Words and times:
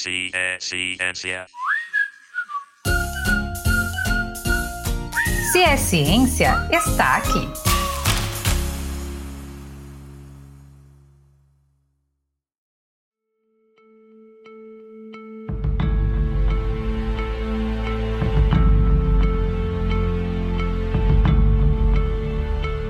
Ciência. 0.00 1.46
Se 5.52 5.62
é 5.62 5.76
ciência, 5.76 6.68
está 6.72 7.16
aqui. 7.18 7.46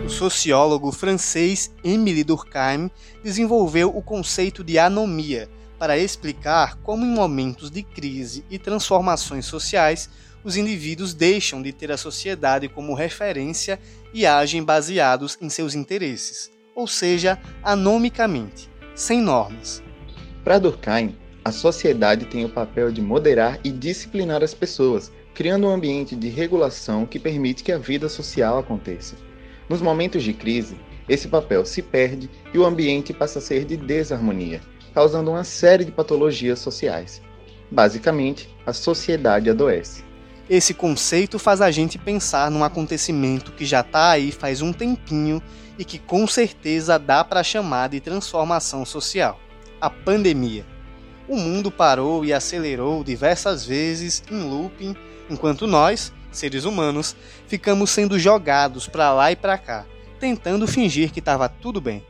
O 0.07 0.09
sociólogo 0.09 0.93
francês 0.93 1.71
Émile 1.85 2.25
Durkheim 2.25 2.91
desenvolveu 3.23 3.95
o 3.95 4.03
conceito 4.03 4.65
de 4.65 4.79
anomia 4.79 5.51
para 5.83 5.99
explicar 5.99 6.77
como, 6.77 7.05
em 7.05 7.09
momentos 7.09 7.69
de 7.69 7.83
crise 7.83 8.45
e 8.49 8.57
transformações 8.57 9.47
sociais, 9.47 10.09
os 10.45 10.57
indivíduos 10.57 11.13
deixam 11.13 11.61
de 11.61 11.73
ter 11.73 11.91
a 11.91 11.97
sociedade 11.97 12.69
como 12.69 12.95
referência 12.95 13.81
e 14.15 14.25
agem 14.25 14.63
baseados 14.63 15.37
em 15.41 15.49
seus 15.49 15.75
interesses, 15.75 16.53
ou 16.73 16.87
seja, 16.87 17.37
anomicamente, 17.65 18.71
sem 18.95 19.21
normas. 19.21 19.83
Para 20.45 20.61
Durkheim, 20.61 21.17
a 21.45 21.51
sociedade 21.51 22.27
tem 22.27 22.45
o 22.45 22.49
papel 22.49 22.93
de 22.93 23.03
moderar 23.03 23.59
e 23.65 23.73
disciplinar 23.73 24.41
as 24.41 24.55
pessoas, 24.55 25.11
criando 25.35 25.67
um 25.67 25.75
ambiente 25.75 26.15
de 26.15 26.29
regulação 26.29 27.05
que 27.05 27.19
permite 27.19 27.65
que 27.65 27.73
a 27.73 27.79
vida 27.79 28.09
social 28.09 28.57
aconteça. 28.57 29.17
Nos 29.69 29.83
momentos 29.83 30.23
de 30.23 30.33
crise, 30.33 30.77
esse 31.09 31.27
papel 31.27 31.67
se 31.67 31.83
perde 31.83 32.31
e 32.55 32.59
o 32.59 32.65
ambiente 32.65 33.13
passa 33.13 33.41
a 33.41 33.43
ser 33.43 33.65
de 33.65 33.77
desarmonia, 33.77 34.61
causando 34.95 35.31
uma 35.31 35.45
série 35.45 35.85
de 35.85 35.93
patologias 35.93 36.59
sociais. 36.59 37.23
Basicamente, 37.71 38.49
a 38.67 38.73
sociedade 38.73 39.49
adoece. 39.49 40.05
Esse 40.49 40.75
conceito 40.75 41.39
faz 41.39 41.61
a 41.61 41.71
gente 41.71 41.99
pensar 41.99 42.51
num 42.51 42.65
acontecimento 42.65 43.53
que 43.53 43.65
já 43.65 43.81
está 43.81 44.11
aí 44.11 44.31
faz 44.31 44.61
um 44.61 44.73
tempinho 44.73 45.43
e 45.79 45.85
que 45.85 45.99
com 45.99 46.27
certeza 46.27 46.99
dá 46.99 47.25
para 47.25 47.43
chamar 47.43 47.89
de 47.89 48.01
transformação 48.01 48.85
social: 48.85 49.41
a 49.81 49.89
pandemia. 49.89 50.67
O 51.29 51.37
mundo 51.37 51.71
parou 51.71 52.25
e 52.25 52.33
acelerou 52.33 53.03
diversas 53.03 53.65
vezes 53.65 54.23
em 54.31 54.43
looping, 54.43 54.95
enquanto 55.31 55.67
nós, 55.67 56.13
seres 56.31 56.65
humanos, 56.65 57.17
ficamos 57.47 57.91
sendo 57.91 58.19
jogados 58.19 58.87
para 58.87 59.13
lá 59.15 59.33
e 59.33 59.37
para 59.37 59.57
cá, 59.57 59.87
tentando 60.21 60.67
fingir 60.67 61.11
que 61.13 61.21
estava 61.21 61.49
tudo 61.49 61.81
bem 61.81 62.05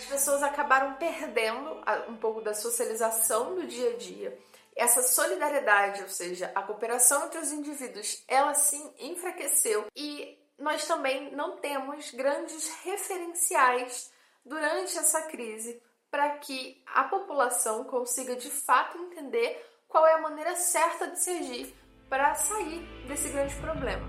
as 0.00 0.06
pessoas 0.06 0.42
acabaram 0.42 0.94
perdendo 0.94 1.76
um 2.08 2.16
pouco 2.16 2.40
da 2.40 2.54
socialização 2.54 3.54
do 3.54 3.66
dia 3.66 3.90
a 3.90 3.96
dia. 3.98 4.38
Essa 4.74 5.02
solidariedade, 5.02 6.02
ou 6.02 6.08
seja, 6.08 6.50
a 6.54 6.62
cooperação 6.62 7.26
entre 7.26 7.38
os 7.38 7.52
indivíduos, 7.52 8.24
ela 8.26 8.54
sim 8.54 8.82
enfraqueceu 8.98 9.84
e 9.94 10.38
nós 10.58 10.86
também 10.86 11.34
não 11.36 11.58
temos 11.58 12.12
grandes 12.12 12.70
referenciais 12.82 14.10
durante 14.44 14.96
essa 14.96 15.22
crise 15.22 15.82
para 16.10 16.30
que 16.38 16.82
a 16.86 17.04
população 17.04 17.84
consiga 17.84 18.34
de 18.36 18.50
fato 18.50 18.96
entender 18.96 19.62
qual 19.86 20.06
é 20.06 20.14
a 20.14 20.20
maneira 20.22 20.56
certa 20.56 21.08
de 21.08 21.22
se 21.22 21.30
agir 21.30 21.74
para 22.08 22.34
sair 22.34 22.80
desse 23.06 23.28
grande 23.28 23.54
problema. 23.56 24.08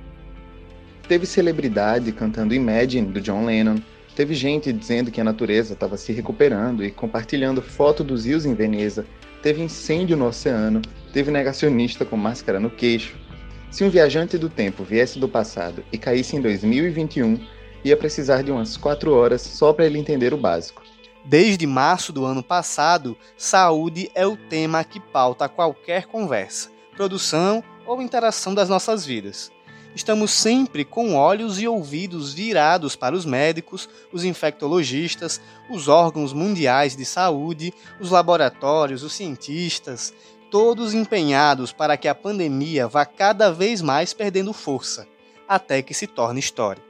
Teve 1.07 1.25
celebridade 1.25 2.13
cantando 2.13 2.53
Imagine 2.53 3.11
do 3.11 3.19
John 3.19 3.45
Lennon, 3.45 3.75
Teve 4.15 4.33
gente 4.33 4.73
dizendo 4.73 5.09
que 5.09 5.21
a 5.21 5.23
natureza 5.23 5.73
estava 5.73 5.95
se 5.95 6.11
recuperando 6.11 6.83
e 6.83 6.91
compartilhando 6.91 7.61
foto 7.61 8.03
dos 8.03 8.25
rios 8.25 8.45
em 8.45 8.53
Veneza. 8.53 9.05
Teve 9.41 9.61
incêndio 9.61 10.17
no 10.17 10.27
oceano. 10.27 10.81
Teve 11.13 11.31
negacionista 11.31 12.03
com 12.03 12.17
máscara 12.17 12.59
no 12.59 12.69
queixo. 12.69 13.17
Se 13.69 13.85
um 13.85 13.89
viajante 13.89 14.37
do 14.37 14.49
tempo 14.49 14.83
viesse 14.83 15.17
do 15.17 15.29
passado 15.29 15.83
e 15.93 15.97
caísse 15.97 16.35
em 16.35 16.41
2021, 16.41 17.39
ia 17.85 17.95
precisar 17.95 18.43
de 18.43 18.51
umas 18.51 18.75
4 18.75 19.13
horas 19.13 19.41
só 19.41 19.71
para 19.71 19.85
ele 19.85 19.97
entender 19.97 20.33
o 20.33 20.37
básico. 20.37 20.83
Desde 21.23 21.65
março 21.65 22.11
do 22.11 22.25
ano 22.25 22.43
passado, 22.43 23.15
saúde 23.37 24.11
é 24.13 24.27
o 24.27 24.35
tema 24.35 24.83
que 24.83 24.99
pauta 24.99 25.47
qualquer 25.47 26.05
conversa, 26.05 26.69
produção 26.97 27.63
ou 27.85 28.01
interação 28.01 28.53
das 28.53 28.67
nossas 28.67 29.05
vidas 29.05 29.51
estamos 29.95 30.31
sempre 30.31 30.85
com 30.85 31.15
olhos 31.15 31.61
e 31.61 31.67
ouvidos 31.67 32.33
virados 32.33 32.95
para 32.95 33.15
os 33.15 33.25
médicos, 33.25 33.89
os 34.11 34.23
infectologistas, 34.23 35.41
os 35.69 35.87
órgãos 35.87 36.33
mundiais 36.33 36.95
de 36.95 37.05
saúde, 37.05 37.73
os 37.99 38.11
laboratórios, 38.11 39.03
os 39.03 39.13
cientistas, 39.13 40.13
todos 40.49 40.93
empenhados 40.93 41.71
para 41.71 41.95
que 41.95 42.07
a 42.07 42.15
pandemia 42.15 42.87
vá 42.87 43.05
cada 43.05 43.51
vez 43.51 43.81
mais 43.81 44.13
perdendo 44.13 44.53
força, 44.53 45.07
até 45.47 45.81
que 45.81 45.93
se 45.93 46.07
torne 46.07 46.39
história. 46.39 46.83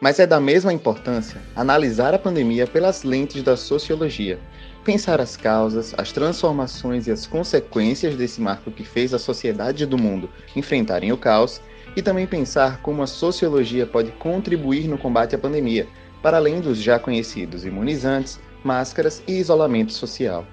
Mas 0.00 0.18
é 0.18 0.26
da 0.26 0.40
mesma 0.40 0.72
importância 0.72 1.40
analisar 1.54 2.14
a 2.14 2.18
pandemia 2.18 2.66
pelas 2.66 3.04
lentes 3.04 3.42
da 3.42 3.56
sociologia, 3.56 4.38
pensar 4.84 5.20
as 5.20 5.36
causas, 5.36 5.94
as 5.96 6.12
transformações 6.12 7.06
e 7.06 7.10
as 7.10 7.26
consequências 7.26 8.16
desse 8.16 8.40
marco 8.40 8.70
que 8.70 8.84
fez 8.84 9.14
a 9.14 9.18
sociedade 9.18 9.86
do 9.86 9.96
mundo 9.96 10.28
enfrentarem 10.54 11.12
o 11.12 11.16
caos 11.16 11.60
e 11.96 12.02
também 12.02 12.26
pensar 12.26 12.80
como 12.80 13.02
a 13.02 13.06
sociologia 13.06 13.86
pode 13.86 14.10
contribuir 14.12 14.88
no 14.88 14.98
combate 14.98 15.34
à 15.34 15.38
pandemia, 15.38 15.86
para 16.22 16.36
além 16.38 16.60
dos 16.60 16.78
já 16.78 16.98
conhecidos 16.98 17.64
imunizantes, 17.64 18.40
máscaras 18.64 19.22
e 19.26 19.32
isolamento 19.32 19.92
social. 19.92 20.46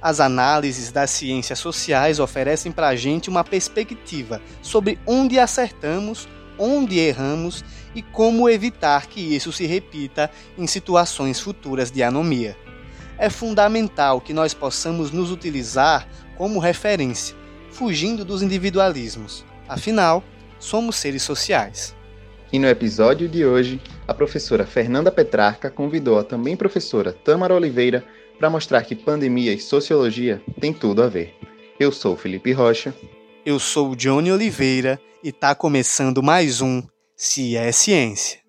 As 0.00 0.18
análises 0.18 0.90
das 0.90 1.10
ciências 1.10 1.60
sociais 1.60 2.18
oferecem 2.18 2.72
para 2.72 2.88
a 2.88 2.96
gente 2.96 3.30
uma 3.30 3.44
perspectiva 3.44 4.42
sobre 4.60 4.98
onde 5.06 5.38
acertamos, 5.38 6.28
onde 6.58 6.98
erramos 6.98 7.64
e 7.94 8.02
como 8.02 8.48
evitar 8.48 9.06
que 9.06 9.20
isso 9.20 9.52
se 9.52 9.64
repita 9.64 10.28
em 10.58 10.66
situações 10.66 11.38
futuras 11.38 11.90
de 11.90 12.02
anomia. 12.02 12.56
É 13.16 13.30
fundamental 13.30 14.20
que 14.20 14.32
nós 14.32 14.52
possamos 14.52 15.12
nos 15.12 15.30
utilizar 15.30 16.08
como 16.36 16.58
referência, 16.58 17.36
fugindo 17.70 18.24
dos 18.24 18.42
individualismos. 18.42 19.44
Afinal, 19.68 20.24
somos 20.62 20.96
seres 20.96 21.22
sociais. 21.22 21.94
E 22.52 22.58
no 22.58 22.68
episódio 22.68 23.28
de 23.28 23.44
hoje, 23.44 23.80
a 24.06 24.14
professora 24.14 24.64
Fernanda 24.64 25.10
Petrarca 25.10 25.70
convidou 25.70 26.18
a 26.18 26.24
também 26.24 26.56
professora 26.56 27.12
Tamara 27.12 27.54
Oliveira 27.54 28.04
para 28.38 28.48
mostrar 28.48 28.82
que 28.82 28.94
pandemia 28.94 29.52
e 29.52 29.58
sociologia 29.58 30.40
têm 30.60 30.72
tudo 30.72 31.02
a 31.02 31.08
ver. 31.08 31.34
Eu 31.80 31.90
sou 31.90 32.16
Felipe 32.16 32.52
Rocha. 32.52 32.94
Eu 33.44 33.58
sou 33.58 33.96
Johnny 33.96 34.30
Oliveira 34.30 35.00
e 35.22 35.30
está 35.30 35.54
começando 35.54 36.22
mais 36.22 36.60
um 36.60 36.82
Se 37.16 37.56
é 37.56 37.72
Ciência. 37.72 38.41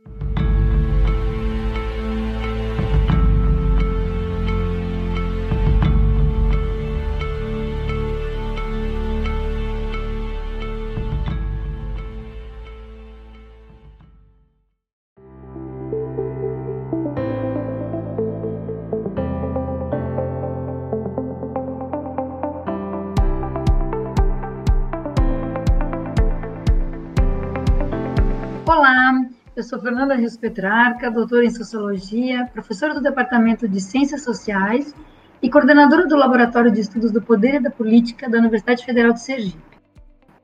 Eu 29.55 29.61
sou 29.61 29.79
Fernanda 29.79 30.15
Rios 30.15 30.35
Petrarca, 30.35 31.11
doutora 31.11 31.45
em 31.45 31.49
Sociologia, 31.51 32.49
professora 32.51 32.95
do 32.95 33.03
Departamento 33.03 33.67
de 33.67 33.79
Ciências 33.79 34.23
Sociais 34.23 34.95
e 35.43 35.47
coordenadora 35.47 36.07
do 36.07 36.15
Laboratório 36.15 36.71
de 36.71 36.79
Estudos 36.79 37.11
do 37.11 37.21
Poder 37.21 37.53
e 37.53 37.59
da 37.59 37.69
Política 37.69 38.27
da 38.27 38.39
Universidade 38.39 38.83
Federal 38.83 39.13
de 39.13 39.21
Sergipe. 39.21 39.61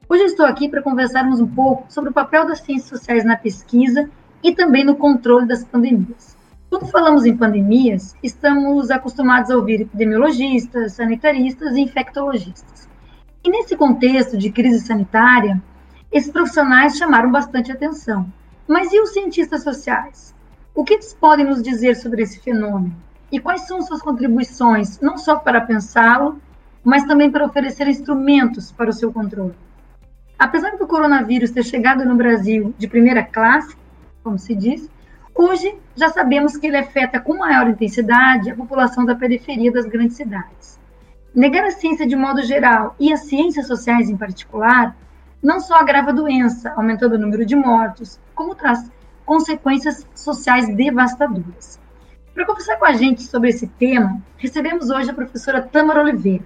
Hoje 0.07 0.25
estou 0.25 0.45
aqui 0.45 0.69
para 0.69 0.83
conversarmos 0.83 1.42
um 1.42 1.48
pouco 1.48 1.92
sobre 1.92 2.12
o 2.12 2.13
papel 2.13 2.45
das 2.45 2.59
ciências 2.59 3.00
sociais 3.00 3.25
na 3.25 3.36
pesquisa 3.36 4.07
e 4.44 4.54
também 4.54 4.86
no 4.86 4.95
controle 4.95 5.48
das 5.48 5.63
pandemias. 5.63 6.38
Quando 6.69 6.86
falamos 6.86 7.25
em 7.25 7.36
pandemias, 7.36 8.15
estamos 8.21 8.92
acostumados 8.92 9.50
a 9.50 9.56
ouvir 9.56 9.81
epidemiologistas, 9.81 10.94
sanitaristas 10.94 11.75
e 11.75 11.81
infectologistas. 11.81 12.88
E 13.44 13.50
nesse 13.50 13.75
contexto 13.75 14.38
de 14.38 14.51
crise 14.51 14.81
sanitária, 14.81 15.59
esses 16.11 16.31
profissionais 16.31 16.97
chamaram 16.97 17.31
bastante 17.31 17.71
atenção 17.71 18.31
mas 18.69 18.94
e 18.94 19.01
os 19.01 19.13
cientistas 19.13 19.63
sociais? 19.63 20.35
O 20.75 20.83
que 20.83 20.94
eles 20.94 21.11
podem 21.11 21.44
nos 21.44 21.63
dizer 21.63 21.95
sobre 21.95 22.21
esse 22.21 22.39
fenômeno? 22.39 22.95
E 23.31 23.39
quais 23.39 23.61
são 23.61 23.81
suas 23.81 24.00
contribuições, 24.00 25.00
não 25.00 25.17
só 25.17 25.38
para 25.38 25.59
pensá-lo, 25.59 26.39
mas 26.83 27.03
também 27.06 27.31
para 27.31 27.47
oferecer 27.47 27.88
instrumentos 27.88 28.71
para 28.71 28.91
o 28.91 28.94
seu 28.94 29.11
controle? 29.11 29.56
Apesar 30.38 30.77
do 30.77 30.85
coronavírus 30.85 31.50
ter 31.50 31.63
chegado 31.63 32.06
no 32.06 32.15
Brasil 32.15 32.71
de 32.77 32.88
primeira 32.88 33.23
classe, 33.23 33.75
como 34.23 34.38
se 34.38 34.53
diz, 34.53 34.88
hoje 35.33 35.75
já 35.95 36.09
sabemos 36.09 36.56
que 36.56 36.67
ele 36.67 36.77
afeta 36.77 37.19
com 37.19 37.39
maior 37.39 37.67
intensidade 37.67 38.51
a 38.51 38.56
população 38.56 39.03
da 39.03 39.15
periferia 39.15 39.71
das 39.71 39.88
grandes 39.88 40.15
cidades. 40.15 40.79
Negar 41.33 41.63
a 41.63 41.71
ciência 41.71 42.06
de 42.06 42.15
modo 42.15 42.44
geral 42.44 42.95
e 43.00 43.11
as 43.11 43.21
ciências 43.21 43.65
sociais 43.65 44.11
em 44.11 44.17
particular 44.17 44.95
não 45.41 45.59
só 45.59 45.75
agrava 45.75 46.09
a 46.09 46.13
doença, 46.13 46.74
aumentando 46.75 47.15
o 47.15 47.19
número 47.19 47.45
de 47.45 47.56
mortos, 47.56 48.19
como 48.36 48.56
traz 48.56 48.91
consequências 49.25 50.06
sociais 50.13 50.74
devastadoras. 50.75 51.80
Para 52.33 52.45
conversar 52.45 52.77
com 52.77 52.86
a 52.86 52.94
gente 52.94 53.24
sobre 53.24 53.50
esse 53.50 53.68
tema, 53.68 54.21
recebemos 54.38 54.89
hoje 54.89 55.12
a 55.12 55.13
professora 55.13 55.62
Tamara 55.62 56.01
Oliveira, 56.01 56.44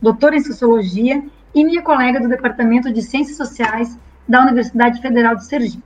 doutora 0.00 0.36
em 0.36 0.40
Sociologia 0.40 1.24
e 1.54 1.64
minha 1.64 1.82
colega 1.82 2.20
do 2.20 2.28
Departamento 2.28 2.92
de 2.92 3.02
Ciências 3.02 3.36
Sociais 3.36 3.98
da 4.28 4.42
Universidade 4.42 5.00
Federal 5.00 5.36
de 5.36 5.46
Sergipe. 5.46 5.84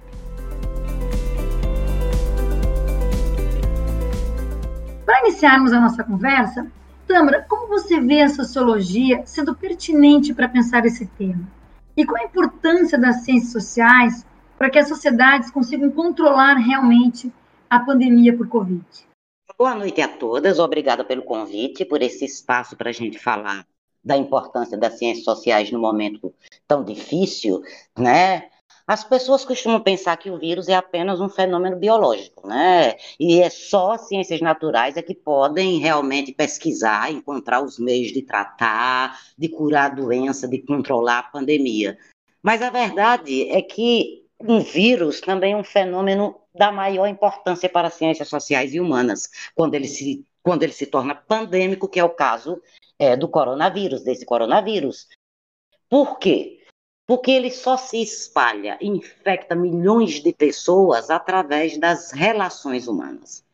Para 5.04 5.20
iniciarmos 5.20 5.72
a 5.72 5.80
nossa 5.80 6.02
conversa, 6.02 6.66
Tamara, 7.06 7.44
como 7.48 7.68
você 7.68 8.00
vê 8.00 8.22
a 8.22 8.28
sociologia 8.28 9.22
sendo 9.24 9.54
pertinente 9.54 10.32
para 10.32 10.48
pensar 10.48 10.86
esse 10.86 11.06
tema? 11.06 11.59
E 12.00 12.06
qual 12.06 12.22
a 12.22 12.24
importância 12.24 12.98
das 12.98 13.24
ciências 13.26 13.52
sociais 13.52 14.24
para 14.56 14.70
que 14.70 14.78
as 14.78 14.88
sociedades 14.88 15.50
consigam 15.50 15.90
controlar 15.90 16.54
realmente 16.54 17.30
a 17.68 17.78
pandemia 17.78 18.34
por 18.34 18.48
Covid? 18.48 18.82
Boa 19.58 19.74
noite 19.74 20.00
a 20.00 20.08
todas, 20.08 20.58
obrigada 20.58 21.04
pelo 21.04 21.20
convite, 21.20 21.84
por 21.84 22.00
esse 22.00 22.24
espaço 22.24 22.74
para 22.74 22.88
a 22.88 22.92
gente 22.92 23.18
falar 23.18 23.66
da 24.02 24.16
importância 24.16 24.78
das 24.78 24.96
ciências 24.96 25.26
sociais 25.26 25.70
no 25.70 25.78
momento 25.78 26.32
tão 26.66 26.82
difícil, 26.82 27.60
né? 27.98 28.48
As 28.90 29.04
pessoas 29.04 29.44
costumam 29.44 29.80
pensar 29.80 30.16
que 30.16 30.28
o 30.32 30.36
vírus 30.36 30.66
é 30.66 30.74
apenas 30.74 31.20
um 31.20 31.28
fenômeno 31.28 31.76
biológico, 31.76 32.48
né? 32.48 32.96
E 33.20 33.40
é 33.40 33.48
só 33.48 33.96
ciências 33.96 34.40
naturais 34.40 34.96
é 34.96 35.02
que 35.02 35.14
podem 35.14 35.78
realmente 35.78 36.32
pesquisar, 36.32 37.08
encontrar 37.08 37.62
os 37.62 37.78
meios 37.78 38.10
de 38.10 38.20
tratar, 38.20 39.16
de 39.38 39.48
curar 39.48 39.92
a 39.92 39.94
doença, 39.94 40.48
de 40.48 40.58
controlar 40.58 41.18
a 41.20 41.22
pandemia. 41.22 41.96
Mas 42.42 42.62
a 42.62 42.70
verdade 42.70 43.48
é 43.50 43.62
que 43.62 44.24
um 44.40 44.58
vírus 44.58 45.20
também 45.20 45.52
é 45.52 45.56
um 45.56 45.62
fenômeno 45.62 46.40
da 46.52 46.72
maior 46.72 47.06
importância 47.06 47.68
para 47.68 47.86
as 47.86 47.94
ciências 47.94 48.26
sociais 48.26 48.74
e 48.74 48.80
humanas, 48.80 49.30
quando 49.54 49.76
ele 49.76 49.86
se, 49.86 50.26
quando 50.42 50.64
ele 50.64 50.72
se 50.72 50.86
torna 50.86 51.14
pandêmico, 51.14 51.86
que 51.86 52.00
é 52.00 52.04
o 52.04 52.10
caso 52.10 52.60
é, 52.98 53.16
do 53.16 53.28
coronavírus, 53.28 54.02
desse 54.02 54.26
coronavírus. 54.26 55.06
Por 55.88 56.18
quê? 56.18 56.59
Porque 57.10 57.32
ele 57.32 57.50
só 57.50 57.76
se 57.76 58.00
espalha, 58.00 58.78
infecta 58.80 59.56
milhões 59.56 60.22
de 60.22 60.32
pessoas 60.32 61.10
através 61.10 61.76
das 61.76 62.12
relações 62.12 62.86
humanas. 62.86 63.44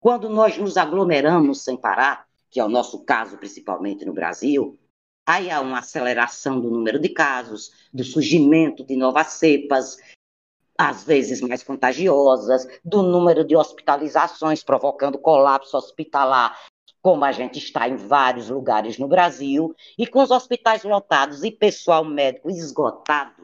Quando 0.00 0.28
nós 0.28 0.58
nos 0.58 0.76
aglomeramos 0.76 1.62
sem 1.62 1.76
parar, 1.76 2.26
que 2.50 2.58
é 2.58 2.64
o 2.64 2.68
nosso 2.68 3.04
caso 3.04 3.38
principalmente 3.38 4.04
no 4.04 4.12
Brasil, 4.12 4.76
aí 5.24 5.48
há 5.48 5.60
uma 5.60 5.78
aceleração 5.78 6.60
do 6.60 6.68
número 6.68 6.98
de 6.98 7.08
casos, 7.08 7.88
do 7.92 8.02
surgimento 8.02 8.82
de 8.82 8.96
novas 8.96 9.28
cepas, 9.28 9.96
às 10.76 11.04
vezes 11.04 11.40
mais 11.40 11.62
contagiosas, 11.62 12.66
do 12.84 13.00
número 13.00 13.44
de 13.44 13.54
hospitalizações, 13.54 14.64
provocando 14.64 15.20
colapso 15.20 15.76
hospitalar, 15.76 16.58
como 17.04 17.22
a 17.22 17.32
gente 17.32 17.58
está 17.58 17.86
em 17.86 17.96
vários 17.96 18.48
lugares 18.48 18.96
no 18.96 19.06
Brasil, 19.06 19.76
e 19.98 20.06
com 20.06 20.22
os 20.22 20.30
hospitais 20.30 20.84
lotados 20.84 21.44
e 21.44 21.50
pessoal 21.50 22.02
médico 22.02 22.48
esgotado, 22.48 23.42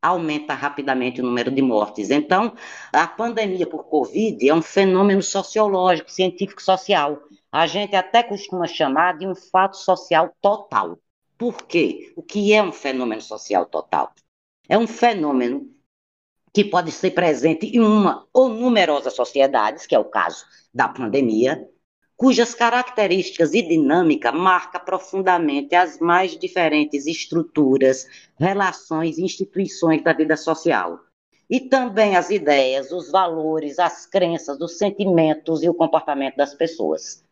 aumenta 0.00 0.54
rapidamente 0.54 1.20
o 1.20 1.24
número 1.24 1.50
de 1.50 1.60
mortes. 1.60 2.10
Então, 2.10 2.54
a 2.92 3.04
pandemia 3.08 3.66
por 3.66 3.82
Covid 3.86 4.48
é 4.48 4.54
um 4.54 4.62
fenômeno 4.62 5.24
sociológico, 5.24 6.08
científico-social. 6.08 7.18
A 7.50 7.66
gente 7.66 7.96
até 7.96 8.22
costuma 8.22 8.68
chamar 8.68 9.18
de 9.18 9.26
um 9.26 9.34
fato 9.34 9.76
social 9.76 10.32
total. 10.40 10.96
Por 11.36 11.64
quê? 11.64 12.12
O 12.14 12.22
que 12.22 12.52
é 12.52 12.62
um 12.62 12.70
fenômeno 12.70 13.22
social 13.22 13.66
total? 13.66 14.12
É 14.68 14.78
um 14.78 14.86
fenômeno 14.86 15.68
que 16.52 16.62
pode 16.62 16.92
ser 16.92 17.10
presente 17.10 17.66
em 17.66 17.80
uma 17.80 18.24
ou 18.32 18.48
numerosas 18.48 19.16
sociedades, 19.16 19.84
que 19.84 19.96
é 19.96 19.98
o 19.98 20.04
caso 20.04 20.44
da 20.72 20.86
pandemia, 20.86 21.68
cujas 22.16 22.54
características 22.54 23.54
e 23.54 23.62
dinâmica 23.62 24.30
marca 24.30 24.78
profundamente 24.78 25.74
as 25.74 25.98
mais 25.98 26.36
diferentes 26.38 27.06
estruturas, 27.06 28.06
relações 28.38 29.18
e 29.18 29.24
instituições 29.24 30.02
da 30.02 30.12
vida 30.12 30.36
social. 30.36 31.00
E 31.50 31.60
também 31.60 32.16
as 32.16 32.30
ideias, 32.30 32.90
os 32.90 33.10
valores, 33.10 33.78
as 33.78 34.06
crenças, 34.06 34.60
os 34.60 34.78
sentimentos 34.78 35.62
e 35.62 35.68
o 35.68 35.74
comportamento 35.74 36.36
das 36.36 36.54
pessoas. 36.54 37.22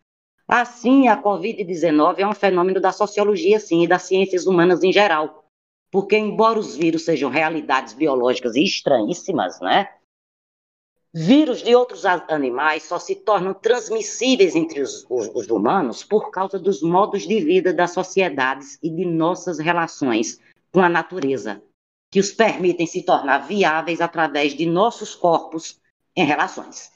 Assim, 0.46 1.08
a 1.08 1.20
Covid-19 1.20 2.18
é 2.18 2.26
um 2.26 2.34
fenômeno 2.34 2.80
da 2.80 2.92
sociologia, 2.92 3.58
sim, 3.58 3.84
e 3.84 3.86
das 3.86 4.02
ciências 4.02 4.46
humanas 4.46 4.82
em 4.82 4.92
geral, 4.92 5.44
porque, 5.90 6.16
embora 6.16 6.58
os 6.58 6.76
vírus 6.76 7.04
sejam 7.04 7.30
realidades 7.30 7.94
biológicas 7.94 8.56
estranhíssimas, 8.56 9.60
né? 9.60 9.88
Vírus 11.14 11.62
de 11.62 11.74
outros 11.74 12.06
animais 12.06 12.84
só 12.84 12.98
se 12.98 13.14
tornam 13.14 13.52
transmissíveis 13.52 14.56
entre 14.56 14.80
os, 14.80 15.04
os, 15.10 15.28
os, 15.34 15.46
humanos 15.48 16.02
por 16.02 16.30
causa 16.30 16.58
dos 16.58 16.80
modos 16.80 17.26
de 17.28 17.38
vida 17.38 17.70
das 17.70 17.90
sociedades 17.90 18.78
e 18.82 18.88
de 18.88 19.04
nossas 19.04 19.58
relações 19.58 20.40
com 20.72 20.80
a 20.80 20.88
natureza, 20.88 21.62
que 22.10 22.18
os 22.18 22.32
permitem 22.32 22.86
se 22.86 23.02
tornar 23.02 23.46
viáveis 23.46 24.00
através 24.00 24.54
de 24.54 24.64
nossos 24.64 25.14
corpos 25.14 25.78
em 26.16 26.24
relações. 26.24 26.90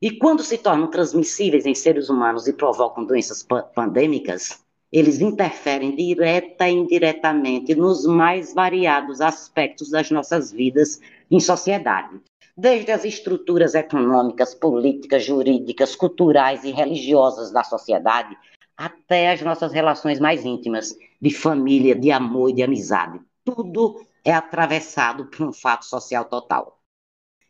E 0.00 0.12
quando 0.16 0.42
se 0.42 0.56
tornam 0.56 0.88
transmissíveis 0.88 1.66
em 1.66 1.74
seres 1.74 2.08
humanos 2.08 2.48
e 2.48 2.54
provocam 2.54 3.04
doenças 3.04 3.46
pandêmicas, 3.74 4.64
eles 4.90 5.20
interferem 5.20 5.94
direta 5.94 6.70
e 6.70 6.72
indiretamente 6.72 7.74
nos 7.74 8.06
mais 8.06 8.54
variados 8.54 9.20
aspectos 9.20 9.90
das 9.90 10.10
nossas 10.10 10.50
vidas 10.50 10.98
em 11.30 11.38
sociedade, 11.38 12.18
desde 12.56 12.92
as 12.92 13.04
estruturas 13.04 13.74
econômicas, 13.74 14.54
políticas, 14.54 15.24
jurídicas, 15.24 15.96
culturais 15.96 16.64
e 16.64 16.70
religiosas 16.70 17.50
da 17.50 17.64
sociedade, 17.64 18.36
até 18.76 19.30
as 19.30 19.40
nossas 19.42 19.72
relações 19.72 20.18
mais 20.18 20.44
íntimas, 20.44 20.96
de 21.20 21.30
família, 21.30 21.94
de 21.94 22.10
amor 22.10 22.50
e 22.50 22.54
de 22.54 22.62
amizade. 22.62 23.20
Tudo 23.44 24.04
é 24.24 24.32
atravessado 24.32 25.26
por 25.26 25.46
um 25.46 25.52
fato 25.52 25.84
social 25.84 26.24
total. 26.24 26.80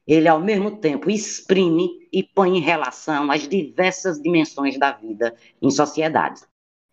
Ele, 0.06 0.28
ao 0.28 0.40
mesmo 0.40 0.78
tempo, 0.78 1.10
exprime 1.10 2.08
e 2.12 2.22
põe 2.22 2.58
em 2.58 2.60
relação 2.60 3.30
as 3.30 3.46
diversas 3.46 4.20
dimensões 4.20 4.78
da 4.78 4.92
vida 4.92 5.34
em 5.60 5.70
sociedade. 5.70 6.42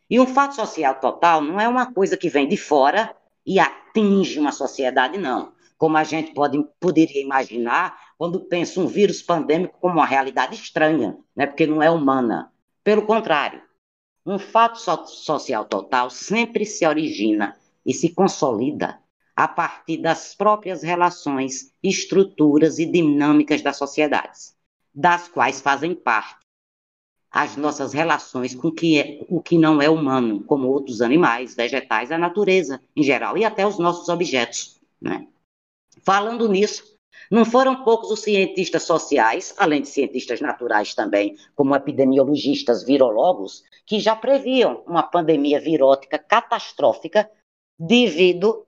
E 0.09 0.19
um 0.19 0.27
fato 0.27 0.55
social 0.55 0.95
total 0.99 1.41
não 1.41 1.59
é 1.59 1.67
uma 1.67 1.91
coisa 1.91 2.17
que 2.17 2.29
vem 2.29 2.47
de 2.47 2.57
fora 2.57 3.15
e 3.45 3.59
atinge 3.59 4.39
uma 4.39 4.51
sociedade, 4.51 5.17
não. 5.17 5.51
Como 5.79 5.97
a 5.97 6.03
gente 6.03 6.33
pode, 6.33 6.63
poderia 6.79 7.23
imaginar 7.23 7.97
quando 8.17 8.41
pensa 8.41 8.81
um 8.81 8.85
vírus 8.85 9.21
pandêmico 9.21 9.79
como 9.79 9.95
uma 9.95 10.05
realidade 10.05 10.53
estranha, 10.53 11.17
né? 11.33 11.47
porque 11.47 11.65
não 11.65 11.81
é 11.81 11.89
humana. 11.89 12.51
Pelo 12.83 13.03
contrário, 13.05 13.61
um 14.25 14.37
fato 14.37 14.77
so 14.77 15.07
social 15.07 15.63
total 15.63 16.09
sempre 16.09 16.65
se 16.65 16.85
origina 16.85 17.57
e 17.85 17.93
se 17.93 18.13
consolida 18.13 18.99
a 19.33 19.47
partir 19.47 19.97
das 19.97 20.35
próprias 20.35 20.83
relações, 20.83 21.73
estruturas 21.81 22.77
e 22.77 22.85
dinâmicas 22.85 23.61
das 23.61 23.77
sociedades, 23.77 24.53
das 24.93 25.29
quais 25.29 25.61
fazem 25.61 25.95
parte 25.95 26.39
as 27.31 27.55
nossas 27.55 27.93
relações 27.93 28.53
com 28.53 28.69
que 28.69 28.99
é, 28.99 29.25
o 29.29 29.41
que 29.41 29.57
não 29.57 29.81
é 29.81 29.89
humano, 29.89 30.43
como 30.43 30.67
outros 30.67 31.01
animais, 31.01 31.55
vegetais, 31.55 32.11
a 32.11 32.17
natureza 32.17 32.81
em 32.93 33.03
geral, 33.03 33.37
e 33.37 33.45
até 33.45 33.65
os 33.65 33.79
nossos 33.79 34.09
objetos. 34.09 34.81
Né? 34.99 35.25
Falando 36.03 36.47
nisso, 36.47 36.83
não 37.29 37.45
foram 37.45 37.83
poucos 37.83 38.09
os 38.09 38.21
cientistas 38.21 38.83
sociais, 38.83 39.53
além 39.57 39.81
de 39.81 39.87
cientistas 39.87 40.41
naturais 40.41 40.95
também, 40.95 41.37
como 41.55 41.75
epidemiologistas, 41.75 42.83
virologos, 42.83 43.63
que 43.85 43.99
já 43.99 44.15
previam 44.15 44.83
uma 44.87 45.03
pandemia 45.03 45.59
virótica 45.59 46.17
catastrófica 46.17 47.29
devido 47.77 48.65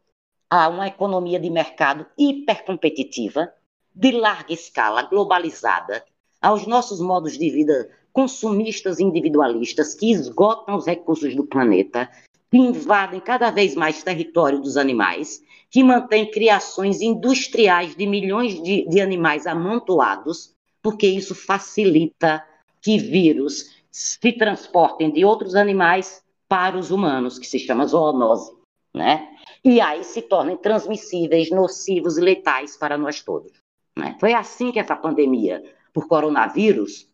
a 0.50 0.68
uma 0.68 0.88
economia 0.88 1.40
de 1.40 1.50
mercado 1.50 2.06
hipercompetitiva, 2.18 3.54
de 3.94 4.12
larga 4.12 4.54
escala, 4.54 5.04
globalizada, 5.04 6.04
aos 6.42 6.66
nossos 6.68 7.00
modos 7.00 7.38
de 7.38 7.50
vida 7.50 7.90
consumistas 8.12 9.00
individualistas 9.00 9.96
que 9.96 10.12
esgotam 10.12 10.75
os 10.75 10.86
recursos 10.86 11.34
do 11.36 11.46
planeta, 11.46 12.10
que 12.51 12.58
invadem 12.58 13.22
cada 13.22 13.50
vez 13.50 13.75
mais 13.75 14.03
território 14.03 14.60
dos 14.60 14.75
animais, 14.75 15.41
que 15.70 15.81
mantêm 15.81 16.29
criações 16.29 17.01
industriais 17.01 17.96
de 17.96 18.05
milhões 18.05 18.62
de, 18.62 18.86
de 18.89 19.00
animais 19.00 19.48
amontoados, 19.48 20.53
porque 20.84 21.08
isso 21.08 21.34
facilita 21.34 22.46
que 22.81 22.98
vírus 22.98 23.81
se 23.89 24.34
transportem 24.34 25.10
de 25.10 25.24
outros 25.24 25.55
animais 25.55 26.22
para 26.50 26.77
os 26.77 26.91
humanos, 26.91 27.39
que 27.39 27.48
se 27.48 27.58
chama 27.58 27.88
zoonose, 27.88 28.51
né? 28.93 29.29
E 29.63 29.79
aí 29.79 30.03
se 30.03 30.22
tornem 30.22 30.58
transmissíveis, 30.58 31.50
nocivos 31.51 32.17
e 32.17 32.22
letais 32.22 32.75
para 32.75 32.98
nós 32.98 33.22
todos. 33.22 33.53
Né? 33.98 34.17
Foi 34.20 34.34
assim 34.34 34.72
que 34.72 34.79
essa 34.79 34.96
pandemia 34.96 35.63
por 35.93 36.08
coronavírus 36.08 37.08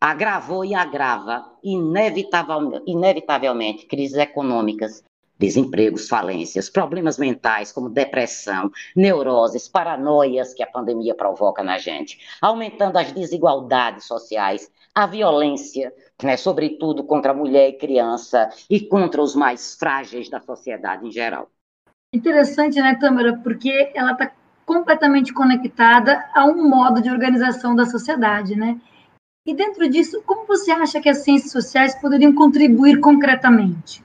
agravou 0.00 0.64
e 0.64 0.74
agrava 0.74 1.44
inevitavelmente, 1.62 2.84
inevitavelmente 2.86 3.86
crises 3.86 4.16
econômicas, 4.16 5.02
desempregos, 5.38 6.08
falências, 6.08 6.68
problemas 6.68 7.16
mentais 7.16 7.70
como 7.70 7.88
depressão, 7.88 8.70
neuroses, 8.94 9.68
paranoias 9.68 10.52
que 10.52 10.62
a 10.62 10.66
pandemia 10.66 11.14
provoca 11.14 11.62
na 11.62 11.78
gente, 11.78 12.18
aumentando 12.40 12.96
as 12.98 13.12
desigualdades 13.12 14.06
sociais, 14.06 14.70
a 14.94 15.06
violência, 15.06 15.92
né, 16.22 16.36
sobretudo 16.36 17.04
contra 17.04 17.30
a 17.30 17.34
mulher 17.34 17.68
e 17.68 17.78
criança 17.78 18.50
e 18.68 18.80
contra 18.80 19.22
os 19.22 19.36
mais 19.36 19.76
frágeis 19.76 20.28
da 20.28 20.40
sociedade 20.40 21.06
em 21.06 21.12
geral. 21.12 21.48
Interessante, 22.12 22.80
né, 22.80 22.96
Tâmara, 23.00 23.38
porque 23.38 23.92
ela 23.94 24.12
está 24.12 24.32
completamente 24.66 25.32
conectada 25.32 26.28
a 26.34 26.44
um 26.44 26.68
modo 26.68 27.00
de 27.00 27.10
organização 27.10 27.76
da 27.76 27.86
sociedade, 27.86 28.56
né? 28.56 28.80
E 29.48 29.54
dentro 29.54 29.88
disso, 29.88 30.22
como 30.26 30.44
você 30.44 30.70
acha 30.70 31.00
que 31.00 31.08
as 31.08 31.24
ciências 31.24 31.50
sociais 31.50 31.98
poderiam 31.98 32.34
contribuir 32.34 33.00
concretamente? 33.00 34.04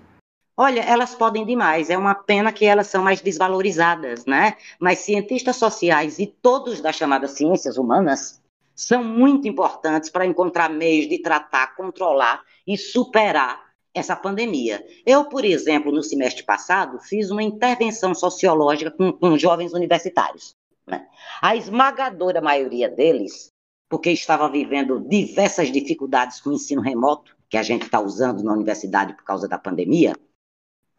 Olha, 0.56 0.80
elas 0.80 1.14
podem 1.14 1.46
demais. 1.46 1.90
É 1.90 1.98
uma 1.98 2.16
pena 2.16 2.54
que 2.54 2.64
elas 2.64 2.88
são 2.88 3.04
mais 3.04 3.20
desvalorizadas, 3.20 4.26
né? 4.26 4.56
Mas 4.80 5.00
cientistas 5.00 5.58
sociais 5.58 6.18
e 6.18 6.28
todos 6.28 6.80
das 6.80 6.96
chamadas 6.96 7.32
ciências 7.32 7.78
humanas 7.78 8.42
são 8.74 9.04
muito 9.04 9.46
importantes 9.46 10.10
para 10.10 10.26
encontrar 10.26 10.70
meios 10.70 11.10
de 11.10 11.22
tratar, 11.22 11.76
controlar 11.76 12.42
e 12.66 12.78
superar 12.78 13.60
essa 13.94 14.16
pandemia. 14.16 14.82
Eu, 15.06 15.26
por 15.26 15.44
exemplo, 15.44 15.92
no 15.92 16.02
semestre 16.02 16.44
passado, 16.46 17.00
fiz 17.02 17.30
uma 17.30 17.44
intervenção 17.44 18.16
sociológica 18.16 18.92
com, 18.92 19.12
com 19.12 19.38
jovens 19.38 19.74
universitários. 19.74 20.56
Né? 20.88 21.06
A 21.42 21.54
esmagadora 21.54 22.40
maioria 22.40 22.88
deles, 22.88 23.53
porque 23.94 24.10
estava 24.10 24.50
vivendo 24.50 25.08
diversas 25.08 25.72
dificuldades 25.72 26.42
com 26.42 26.50
o 26.50 26.54
ensino 26.54 26.82
remoto, 26.82 27.38
que 27.48 27.56
a 27.56 27.62
gente 27.62 27.84
está 27.84 28.00
usando 28.00 28.44
na 28.44 28.52
universidade 28.52 29.14
por 29.14 29.24
causa 29.24 29.48
da 29.48 29.56
pandemia, 29.56 30.16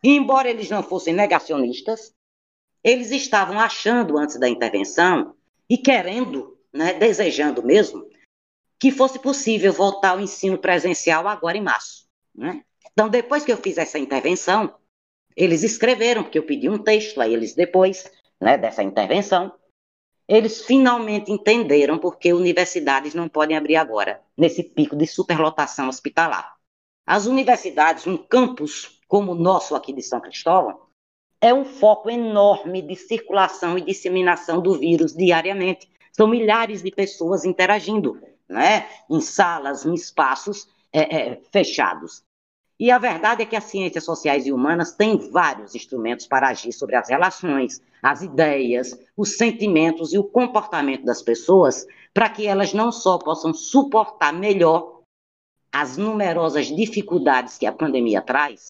e 0.00 0.10
embora 0.10 0.48
eles 0.48 0.70
não 0.70 0.80
fossem 0.80 1.12
negacionistas, 1.12 2.14
eles 2.84 3.10
estavam 3.10 3.58
achando 3.58 4.16
antes 4.16 4.38
da 4.38 4.48
intervenção 4.48 5.34
e 5.68 5.76
querendo, 5.76 6.56
né, 6.72 6.94
desejando 6.94 7.64
mesmo, 7.64 8.08
que 8.78 8.92
fosse 8.92 9.18
possível 9.18 9.72
voltar 9.72 10.10
ao 10.10 10.20
ensino 10.20 10.56
presencial 10.56 11.26
agora 11.26 11.58
em 11.58 11.62
março. 11.62 12.06
Né? 12.32 12.62
Então, 12.92 13.08
depois 13.08 13.44
que 13.44 13.50
eu 13.50 13.56
fiz 13.56 13.76
essa 13.76 13.98
intervenção, 13.98 14.72
eles 15.34 15.64
escreveram, 15.64 16.22
porque 16.22 16.38
eu 16.38 16.46
pedi 16.46 16.70
um 16.70 16.78
texto 16.78 17.20
a 17.20 17.28
eles 17.28 17.56
depois 17.56 18.08
né, 18.40 18.56
dessa 18.56 18.84
intervenção, 18.84 19.52
eles 20.28 20.64
finalmente 20.64 21.30
entenderam 21.30 21.98
porque 21.98 22.32
universidades 22.32 23.14
não 23.14 23.28
podem 23.28 23.56
abrir 23.56 23.76
agora, 23.76 24.22
nesse 24.36 24.62
pico 24.62 24.96
de 24.96 25.06
superlotação 25.06 25.88
hospitalar. 25.88 26.54
As 27.06 27.26
universidades, 27.26 28.06
um 28.06 28.16
campus 28.16 29.00
como 29.06 29.32
o 29.32 29.34
nosso 29.34 29.74
aqui 29.74 29.92
de 29.92 30.02
São 30.02 30.20
Cristóvão, 30.20 30.80
é 31.40 31.52
um 31.52 31.64
foco 31.64 32.08
enorme 32.08 32.80
de 32.80 32.96
circulação 32.96 33.76
e 33.76 33.82
disseminação 33.82 34.62
do 34.62 34.78
vírus 34.78 35.14
diariamente. 35.14 35.90
São 36.10 36.26
milhares 36.26 36.82
de 36.82 36.90
pessoas 36.90 37.44
interagindo, 37.44 38.18
né? 38.48 38.88
em 39.10 39.20
salas, 39.20 39.84
em 39.84 39.92
espaços 39.92 40.66
é, 40.90 41.32
é, 41.32 41.40
fechados. 41.52 42.24
E 42.78 42.90
a 42.90 42.98
verdade 42.98 43.42
é 43.42 43.46
que 43.46 43.54
as 43.54 43.64
ciências 43.64 44.04
sociais 44.04 44.46
e 44.46 44.52
humanas 44.52 44.92
têm 44.92 45.16
vários 45.30 45.74
instrumentos 45.74 46.26
para 46.26 46.48
agir 46.48 46.72
sobre 46.72 46.96
as 46.96 47.08
relações, 47.08 47.80
as 48.02 48.22
ideias, 48.22 48.98
os 49.16 49.36
sentimentos 49.36 50.12
e 50.12 50.18
o 50.18 50.24
comportamento 50.24 51.04
das 51.04 51.22
pessoas, 51.22 51.86
para 52.12 52.28
que 52.28 52.46
elas 52.46 52.72
não 52.72 52.90
só 52.90 53.16
possam 53.16 53.54
suportar 53.54 54.32
melhor 54.32 55.02
as 55.72 55.96
numerosas 55.96 56.66
dificuldades 56.66 57.58
que 57.58 57.66
a 57.66 57.72
pandemia 57.72 58.20
traz, 58.20 58.66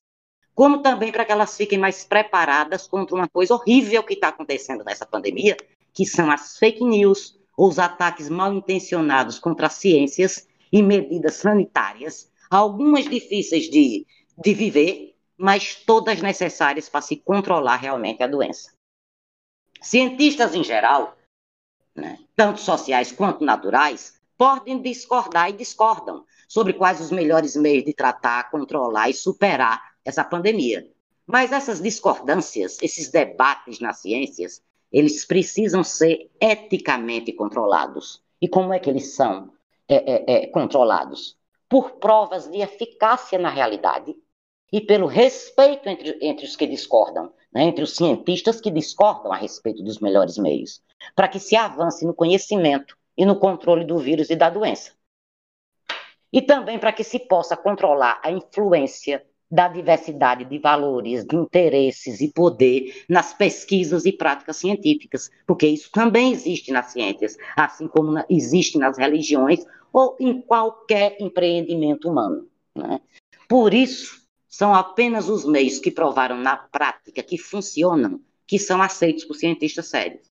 como 0.55 0.83
também 0.83 1.11
para 1.11 1.25
que 1.25 1.33
elas 1.33 1.57
fiquem 1.57 1.79
mais 1.79 2.05
preparadas 2.05 2.87
contra 2.87 3.15
uma 3.15 3.29
coisa 3.29 3.55
horrível 3.55 4.03
que 4.03 4.15
está 4.15 4.29
acontecendo 4.29 4.85
nessa 4.85 5.05
pandemia, 5.05 5.57
que 5.93 6.07
são 6.07 6.31
as 6.31 6.59
fake 6.59 6.85
news, 6.85 7.39
ou 7.57 7.69
os 7.69 7.79
ataques 7.79 8.29
mal 8.29 8.53
intencionados 8.53 9.39
contra 9.39 9.67
as 9.67 9.75
ciências 9.75 10.47
e 10.73 10.83
medidas 10.83 11.35
sanitárias, 11.35 12.31
algumas 12.51 13.09
difíceis 13.09 13.71
de, 13.71 14.07
de 14.37 14.55
viver, 14.55 15.17
mas 15.37 15.75
todas 15.75 16.23
necessárias 16.23 16.89
para 16.89 17.01
se 17.01 17.17
controlar 17.17 17.77
realmente 17.77 18.23
a 18.23 18.27
doença. 18.27 18.73
Cientistas 19.81 20.55
em 20.55 20.65
geral, 20.65 21.17
né, 21.95 22.19
tanto 22.35 22.61
sociais 22.61 23.13
quanto 23.13 23.45
naturais, 23.45 24.21
podem 24.37 24.81
discordar 24.81 25.51
e 25.51 25.53
discordam 25.53 26.25
sobre 26.49 26.73
quais 26.73 27.01
os 27.01 27.11
melhores 27.11 27.57
meios 27.57 27.85
de 27.85 27.93
tratar, 27.93 28.51
controlar 28.51 29.09
e 29.09 29.15
superar 29.15 29.95
essa 30.05 30.25
pandemia. 30.25 30.91
Mas 31.27 31.53
essas 31.53 31.81
discordâncias, 31.81 32.79
esses 32.83 33.11
debates 33.11 33.81
nas 33.81 34.01
ciências, 34.01 34.63
eles 34.93 35.25
precisam 35.25 35.83
ser 35.83 36.31
eticamente 36.41 37.33
controlados. 37.33 38.23
E 38.41 38.49
como 38.49 38.73
é 38.73 38.79
que 38.79 38.91
eles 38.91 39.15
são 39.15 39.53
é, 39.89 39.97
é, 39.97 40.45
é, 40.45 40.47
controlados? 40.49 41.37
Por 41.75 41.97
provas 41.97 42.47
de 42.49 42.59
eficácia 42.59 43.37
na 43.37 43.51
realidade 43.51 44.15
e 44.73 44.81
pelo 44.81 45.09
respeito 45.09 45.89
entre, 45.89 46.17
entre 46.23 46.47
os 46.47 46.55
que 46.55 46.69
discordam, 46.69 47.33
né, 47.53 47.65
entre 47.65 47.83
os 47.83 47.97
cientistas 47.97 48.61
que 48.61 48.71
discordam 48.71 49.33
a 49.33 49.37
respeito 49.37 49.83
dos 49.83 49.99
melhores 49.99 50.39
meios, 50.39 50.81
para 51.17 51.27
que 51.27 51.41
se 51.41 51.57
avance 51.57 52.07
no 52.07 52.15
conhecimento 52.15 52.97
e 53.19 53.27
no 53.27 53.41
controle 53.41 53.85
do 53.85 53.99
vírus 53.99 54.31
e 54.31 54.37
da 54.37 54.49
doença. 54.51 54.93
E 56.33 56.41
também 56.41 56.79
para 56.79 56.93
que 56.93 57.03
se 57.03 57.19
possa 57.19 57.57
controlar 57.57 58.21
a 58.23 58.31
influência 58.31 59.27
da 59.51 59.67
diversidade 59.67 60.45
de 60.45 60.59
valores, 60.61 61.25
de 61.25 61.35
interesses 61.35 62.21
e 62.21 62.33
poder 62.33 63.05
nas 63.09 63.35
pesquisas 63.35 64.05
e 64.05 64.13
práticas 64.13 64.59
científicas, 64.59 65.29
porque 65.45 65.67
isso 65.67 65.91
também 65.91 66.31
existe 66.31 66.71
nas 66.71 66.93
ciências, 66.93 67.37
assim 67.57 67.89
como 67.89 68.25
existe 68.31 68.79
nas 68.79 68.97
religiões 68.97 69.67
ou 69.95 70.17
em 70.19 70.43
qualquer 70.43 71.17
empreendimento 71.21 72.11
humano. 72.11 72.49
Né? 72.75 73.01
Por 73.49 73.73
isso, 73.73 74.25
são 74.49 74.75
apenas 74.75 75.29
os 75.29 75.45
meios 75.45 75.79
que 75.79 75.91
provaram 75.93 76.37
na 76.37 76.57
prática 76.57 77.23
que 77.23 77.39
funcionam 77.39 78.21
que 78.45 78.59
são 78.59 78.83
aceitos 78.83 79.25
por 79.25 79.37
cientistas 79.37 79.87
sérios, 79.87 80.27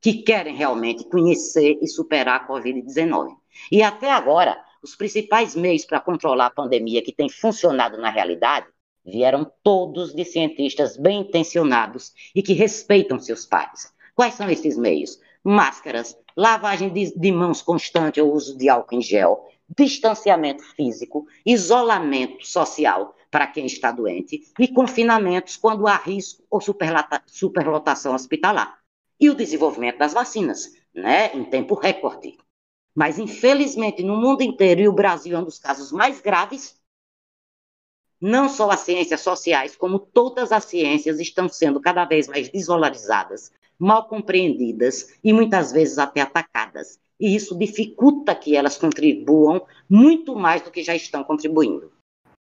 que 0.00 0.22
querem 0.24 0.56
realmente 0.56 1.08
conhecer 1.08 1.78
e 1.80 1.86
superar 1.86 2.40
a 2.40 2.48
Covid-19. 2.48 3.34
E 3.70 3.80
até 3.80 4.10
agora, 4.10 4.60
os 4.82 4.96
principais 4.96 5.54
meios 5.54 5.84
para 5.84 6.00
controlar 6.00 6.46
a 6.46 6.50
pandemia 6.50 7.02
que 7.02 7.12
tem 7.12 7.30
funcionado 7.30 7.96
na 7.98 8.10
realidade 8.10 8.66
vieram 9.04 9.50
todos 9.62 10.12
de 10.12 10.24
cientistas 10.24 10.96
bem 10.96 11.20
intencionados 11.20 12.12
e 12.34 12.42
que 12.42 12.52
respeitam 12.52 13.20
seus 13.20 13.46
pares. 13.46 13.92
Quais 14.14 14.34
são 14.34 14.50
esses 14.50 14.76
meios? 14.76 15.20
Máscaras, 15.44 16.18
lavagem 16.36 16.92
de, 16.92 17.18
de 17.18 17.32
mãos 17.32 17.62
constante 17.62 18.20
ou 18.20 18.32
uso 18.32 18.56
de 18.56 18.68
álcool 18.68 18.96
em 18.96 19.00
gel, 19.00 19.48
distanciamento 19.76 20.62
físico, 20.62 21.26
isolamento 21.44 22.46
social 22.46 23.14
para 23.30 23.46
quem 23.46 23.66
está 23.66 23.90
doente 23.90 24.42
e 24.58 24.68
confinamentos 24.68 25.56
quando 25.56 25.86
há 25.86 25.96
risco 25.96 26.44
ou 26.50 26.60
superlotação 27.26 28.14
hospitalar. 28.14 28.78
E 29.18 29.30
o 29.30 29.34
desenvolvimento 29.34 29.98
das 29.98 30.12
vacinas, 30.12 30.72
né, 30.94 31.34
em 31.34 31.44
tempo 31.44 31.74
recorde. 31.74 32.36
Mas, 32.94 33.18
infelizmente, 33.18 34.02
no 34.02 34.16
mundo 34.16 34.42
inteiro, 34.42 34.80
e 34.80 34.88
o 34.88 34.92
Brasil 34.92 35.36
é 35.36 35.40
um 35.40 35.44
dos 35.44 35.58
casos 35.58 35.90
mais 35.92 36.20
graves, 36.20 36.80
não 38.20 38.48
só 38.48 38.70
as 38.70 38.80
ciências 38.80 39.20
sociais, 39.20 39.76
como 39.76 39.98
todas 39.98 40.50
as 40.50 40.64
ciências 40.64 41.20
estão 41.20 41.48
sendo 41.48 41.80
cada 41.80 42.04
vez 42.06 42.26
mais 42.26 42.48
desvalorizadas, 42.48 43.52
mal 43.78 44.08
compreendidas 44.08 45.18
e 45.22 45.32
muitas 45.32 45.72
vezes 45.72 45.98
até 45.98 46.20
atacadas. 46.20 46.98
E 47.18 47.34
isso 47.34 47.56
dificulta 47.58 48.34
que 48.34 48.56
elas 48.56 48.76
contribuam 48.76 49.62
muito 49.88 50.34
mais 50.36 50.62
do 50.62 50.70
que 50.70 50.82
já 50.82 50.94
estão 50.94 51.24
contribuindo. 51.24 51.90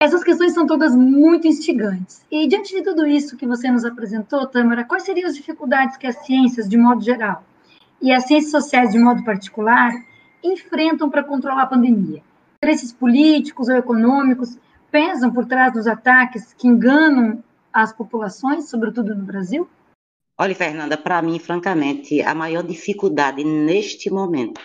Essas 0.01 0.25
questões 0.25 0.53
são 0.53 0.67
todas 0.67 0.97
muito 0.97 1.47
instigantes. 1.47 2.25
E 2.31 2.49
diante 2.49 2.75
de 2.75 2.83
tudo 2.83 3.07
isso 3.07 3.37
que 3.37 3.47
você 3.47 3.71
nos 3.71 3.85
apresentou, 3.85 4.47
Tâmara, 4.47 4.85
quais 4.85 5.05
seriam 5.05 5.29
as 5.29 5.37
dificuldades 5.37 5.97
que 5.97 6.07
as 6.09 6.17
ciências, 6.27 6.69
de 6.69 6.77
modo 6.77 7.03
geral, 7.03 7.45
e 8.01 8.11
as 8.13 8.25
ciências 8.27 8.51
sociais, 8.51 8.91
de 8.91 8.99
modo 8.99 9.23
particular, 9.23 9.93
enfrentam 10.43 11.09
para 11.09 11.23
controlar 11.23 11.63
a 11.63 11.67
pandemia? 11.67 12.21
Interesses 12.57 12.93
políticos 12.93 13.69
ou 13.69 13.77
econômicos 13.77 14.59
pesam 14.91 15.33
por 15.33 15.47
trás 15.47 15.73
dos 15.73 15.87
ataques 15.87 16.53
que 16.53 16.67
enganam 16.67 17.43
as 17.73 17.93
populações, 17.93 18.69
sobretudo 18.69 19.15
no 19.15 19.25
Brasil? 19.25 19.69
Olha, 20.43 20.57
Fernanda, 20.57 20.99
para 20.99 21.23
mim, 21.23 21.39
francamente, 21.39 22.21
a 22.21 22.35
maior 22.35 22.65
dificuldade 22.65 23.45
neste 23.45 24.11
momento 24.11 24.61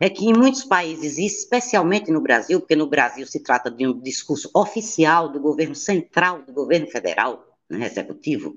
é 0.00 0.08
que 0.08 0.24
em 0.24 0.32
muitos 0.32 0.64
países, 0.64 1.18
especialmente 1.18 2.10
no 2.10 2.22
Brasil, 2.22 2.58
porque 2.58 2.74
no 2.74 2.86
Brasil 2.86 3.26
se 3.26 3.42
trata 3.42 3.70
de 3.70 3.86
um 3.86 4.00
discurso 4.00 4.50
oficial 4.54 5.28
do 5.28 5.38
governo 5.38 5.74
central, 5.74 6.40
do 6.42 6.54
governo 6.54 6.86
federal, 6.86 7.44
né, 7.68 7.84
executivo, 7.84 8.56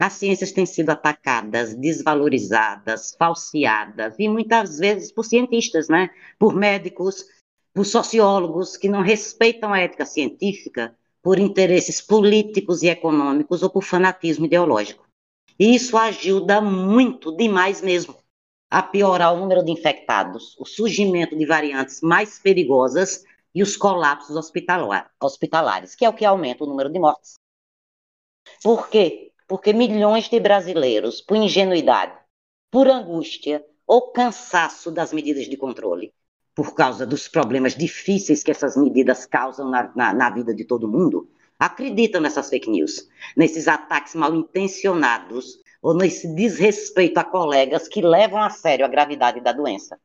as 0.00 0.14
ciências 0.14 0.52
têm 0.52 0.64
sido 0.64 0.88
atacadas, 0.88 1.74
desvalorizadas, 1.74 3.14
falseadas, 3.18 4.14
e 4.18 4.26
muitas 4.26 4.78
vezes 4.78 5.12
por 5.12 5.26
cientistas, 5.26 5.90
né? 5.90 6.08
por 6.38 6.56
médicos, 6.56 7.26
por 7.74 7.84
sociólogos 7.84 8.74
que 8.74 8.88
não 8.88 9.02
respeitam 9.02 9.74
a 9.74 9.80
ética 9.80 10.06
científica 10.06 10.96
por 11.22 11.38
interesses 11.38 12.00
políticos 12.00 12.82
e 12.82 12.88
econômicos 12.88 13.62
ou 13.62 13.68
por 13.68 13.84
fanatismo 13.84 14.46
ideológico. 14.46 15.09
E 15.60 15.74
isso 15.74 15.98
ajuda 15.98 16.58
muito, 16.62 17.36
demais 17.36 17.82
mesmo, 17.82 18.16
a 18.70 18.82
piorar 18.82 19.34
o 19.34 19.36
número 19.38 19.62
de 19.62 19.70
infectados, 19.70 20.56
o 20.58 20.64
surgimento 20.64 21.36
de 21.36 21.44
variantes 21.44 22.00
mais 22.00 22.38
perigosas 22.38 23.24
e 23.54 23.62
os 23.62 23.76
colapsos 23.76 24.34
hospitalares, 25.20 25.94
que 25.94 26.06
é 26.06 26.08
o 26.08 26.14
que 26.14 26.24
aumenta 26.24 26.64
o 26.64 26.66
número 26.66 26.88
de 26.88 26.98
mortes. 26.98 27.34
Por 28.62 28.88
quê? 28.88 29.32
Porque 29.46 29.74
milhões 29.74 30.30
de 30.30 30.40
brasileiros, 30.40 31.20
por 31.20 31.36
ingenuidade, 31.36 32.18
por 32.70 32.88
angústia 32.88 33.62
ou 33.86 34.12
cansaço 34.12 34.90
das 34.90 35.12
medidas 35.12 35.44
de 35.44 35.58
controle, 35.58 36.14
por 36.54 36.74
causa 36.74 37.04
dos 37.04 37.28
problemas 37.28 37.74
difíceis 37.74 38.42
que 38.42 38.50
essas 38.50 38.78
medidas 38.78 39.26
causam 39.26 39.68
na, 39.68 39.92
na, 39.94 40.14
na 40.14 40.30
vida 40.30 40.54
de 40.54 40.64
todo 40.64 40.88
mundo, 40.88 41.28
acreditam 41.60 42.22
nessas 42.22 42.48
fake 42.48 42.70
news, 42.70 43.06
nesses 43.36 43.68
ataques 43.68 44.14
mal 44.14 44.34
intencionados 44.34 45.58
ou 45.82 45.94
nesse 45.94 46.34
desrespeito 46.34 47.20
a 47.20 47.24
colegas 47.24 47.86
que 47.86 48.00
levam 48.00 48.40
a 48.40 48.48
sério 48.48 48.84
a 48.84 48.88
gravidade 48.88 49.40
da 49.40 49.52
doença. 49.52 50.00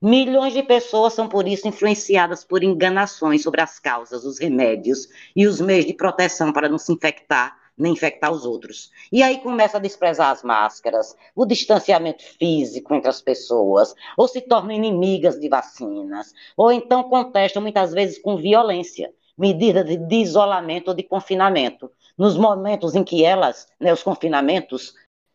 Milhões 0.00 0.54
de 0.54 0.62
pessoas 0.62 1.12
são, 1.12 1.28
por 1.28 1.46
isso, 1.46 1.68
influenciadas 1.68 2.44
por 2.44 2.64
enganações 2.64 3.42
sobre 3.42 3.60
as 3.60 3.78
causas, 3.78 4.24
os 4.24 4.38
remédios 4.38 5.06
e 5.34 5.46
os 5.46 5.60
meios 5.60 5.84
de 5.84 5.94
proteção 5.94 6.52
para 6.52 6.68
não 6.68 6.78
se 6.78 6.92
infectar 6.92 7.56
nem 7.78 7.92
infectar 7.92 8.32
os 8.32 8.46
outros. 8.46 8.90
E 9.12 9.22
aí 9.22 9.38
começa 9.42 9.76
a 9.76 9.80
desprezar 9.80 10.30
as 10.30 10.42
máscaras, 10.42 11.14
o 11.34 11.44
distanciamento 11.44 12.24
físico 12.24 12.94
entre 12.94 13.10
as 13.10 13.20
pessoas, 13.20 13.94
ou 14.16 14.26
se 14.26 14.40
tornam 14.40 14.74
inimigas 14.74 15.38
de 15.38 15.46
vacinas, 15.46 16.32
ou 16.56 16.72
então 16.72 17.04
contestam 17.04 17.60
muitas 17.60 17.92
vezes 17.92 18.18
com 18.18 18.38
violência 18.38 19.12
medidas 19.36 19.84
de 19.84 20.16
isolamento 20.16 20.88
ou 20.88 20.94
de 20.94 21.02
confinamento. 21.02 21.90
Nos 22.16 22.36
momentos 22.36 22.94
em 22.94 23.04
que 23.04 23.24
elas, 23.24 23.68
né, 23.78 23.92
os 23.92 24.02
confinamentos, 24.02 24.94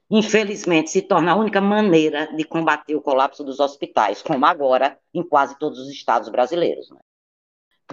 infelizmente, 0.09 0.89
se 0.89 1.01
torna 1.01 1.31
a 1.31 1.35
única 1.35 1.61
maneira 1.61 2.27
de 2.35 2.43
combater 2.43 2.95
o 2.95 3.01
colapso 3.01 3.43
dos 3.43 3.59
hospitais, 3.59 4.21
como 4.21 4.45
agora 4.45 4.97
em 5.13 5.23
quase 5.23 5.57
todos 5.59 5.79
os 5.79 5.89
estados 5.89 6.29
brasileiros. 6.29 6.89
Né? 6.89 6.97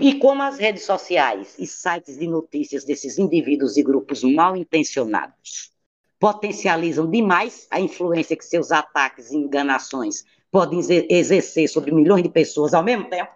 E 0.01 0.15
como 0.15 0.43
as 0.43 0.59
redes 0.59 0.85
sociais 0.85 1.57
e 1.59 1.67
sites 1.67 2.19
de 2.19 2.27
notícias 2.27 2.85
desses 2.85 3.19
indivíduos 3.19 3.77
e 3.77 3.83
grupos 3.83 4.23
mal 4.23 4.57
intencionados 4.57 5.73
potencializam 6.21 7.09
demais 7.09 7.67
a 7.71 7.81
influência 7.81 8.37
que 8.37 8.45
seus 8.45 8.73
ataques 8.73 9.31
e 9.31 9.37
enganações 9.37 10.25
podem 10.51 10.81
exercer 11.09 11.69
sobre 11.69 11.93
milhões 11.93 12.23
de 12.23 12.29
pessoas 12.29 12.75
ao 12.75 12.83
mesmo 12.83 13.09
tempo, 13.09 13.33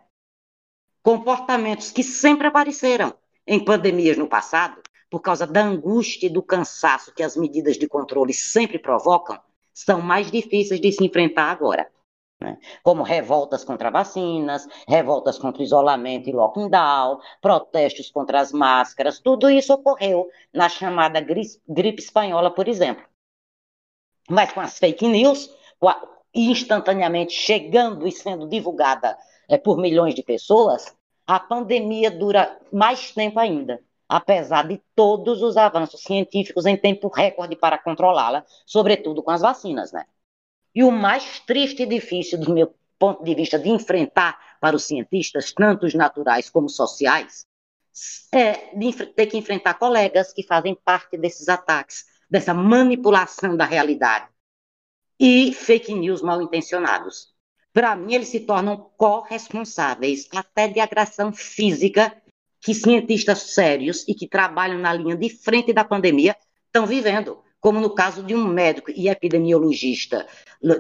comportamentos 1.03 1.91
que 1.91 2.03
sempre 2.03 2.47
apareceram 2.47 3.15
em 3.47 3.65
pandemias 3.65 4.17
no 4.17 4.29
passado 4.29 4.81
por 5.11 5.21
causa 5.21 5.47
da 5.47 5.63
angústia 5.63 6.27
e 6.27 6.31
do 6.31 6.43
cansaço 6.43 7.13
que 7.13 7.23
as 7.23 7.37
medidas 7.37 7.77
de 7.77 7.87
controle 7.87 8.33
sempre 8.33 8.79
provocam, 8.79 9.39
são 9.75 10.01
mais 10.01 10.31
difíceis 10.31 10.81
de 10.81 10.91
se 10.91 11.05
enfrentar 11.05 11.51
agora. 11.51 11.91
Né? 12.41 12.59
Como 12.83 13.03
revoltas 13.03 13.63
contra 13.63 13.91
vacinas, 13.91 14.67
revoltas 14.89 15.39
contra 15.39 15.63
isolamento 15.63 16.31
e 16.31 16.33
lockdown, 16.33 17.21
protestos 17.41 18.11
contra 18.11 18.41
as 18.41 18.53
máscaras, 18.53 19.19
tudo 19.19 19.51
isso 19.51 19.75
ocorreu 19.75 20.29
na 20.53 20.69
chamada 20.69 21.21
gripe 21.21 22.03
espanhola, 22.03 22.51
por 22.51 22.67
exemplo. 22.67 23.05
Mas 24.31 24.53
com 24.53 24.61
as 24.61 24.79
fake 24.79 25.07
news, 25.07 25.51
instantaneamente 26.35 27.35
chegando 27.35 28.07
e 28.07 28.13
sendo 28.13 28.49
divulgada 28.49 29.19
é, 29.53 29.59
por 29.59 29.79
milhões 29.79 30.15
de 30.15 30.23
pessoas, 30.23 30.95
a 31.27 31.39
pandemia 31.39 32.11
dura 32.11 32.59
mais 32.73 33.13
tempo 33.13 33.39
ainda 33.39 33.81
apesar 34.13 34.69
de 34.69 34.79
todos 34.95 35.41
os 35.41 35.57
avanços 35.57 36.03
científicos 36.03 36.67
em 36.67 36.77
tempo 36.77 37.09
recorde 37.09 37.57
para 37.57 37.79
controlá-la, 37.79 38.45
sobretudo 38.67 39.23
com 39.23 39.31
as 39.31 39.41
vacinas, 39.41 39.91
né? 39.91 40.05
E 40.75 40.85
o 40.85 40.91
mais 40.91 41.41
triste 41.41 41.85
e 41.85 41.87
difícil, 41.87 42.39
do 42.39 42.53
meu 42.53 42.75
ponto 42.99 43.25
de 43.25 43.35
vista, 43.35 43.59
de 43.59 43.71
enfrentar 43.71 44.39
para 44.61 44.77
os 44.77 44.85
cientistas, 44.85 45.53
tanto 45.53 45.87
os 45.87 45.95
naturais 45.95 46.51
como 46.51 46.69
sociais, 46.69 47.47
é 48.33 48.53
ter 49.17 49.27
que 49.27 49.39
enfrentar 49.39 49.75
colegas 49.75 50.31
que 50.33 50.43
fazem 50.43 50.75
parte 50.75 51.17
desses 51.17 51.49
ataques, 51.49 52.05
dessa 52.29 52.53
manipulação 52.53 53.57
da 53.57 53.65
realidade 53.65 54.29
e 55.19 55.55
fake 55.55 55.95
news 55.95 56.21
mal 56.21 56.43
intencionados. 56.43 57.32
Para 57.73 57.97
mim, 57.97 58.15
eles 58.15 58.29
se 58.29 58.41
tornam 58.41 58.91
corresponsáveis 58.97 60.29
até 60.35 60.69
de 60.69 60.79
agressão 60.79 61.33
física 61.33 62.15
que 62.61 62.75
cientistas 62.75 63.55
sérios 63.55 64.07
e 64.07 64.15
que 64.15 64.29
trabalham 64.29 64.79
na 64.79 64.93
linha 64.93 65.17
de 65.17 65.29
frente 65.31 65.73
da 65.73 65.85
pandemia 65.85 66.37
estão 66.67 66.87
vivendo, 66.87 67.39
como 67.61 67.81
no 67.81 67.95
caso 67.95 68.23
de 68.23 68.35
um 68.35 68.47
médico 68.47 68.91
e 68.91 69.09
epidemiologista 69.09 70.27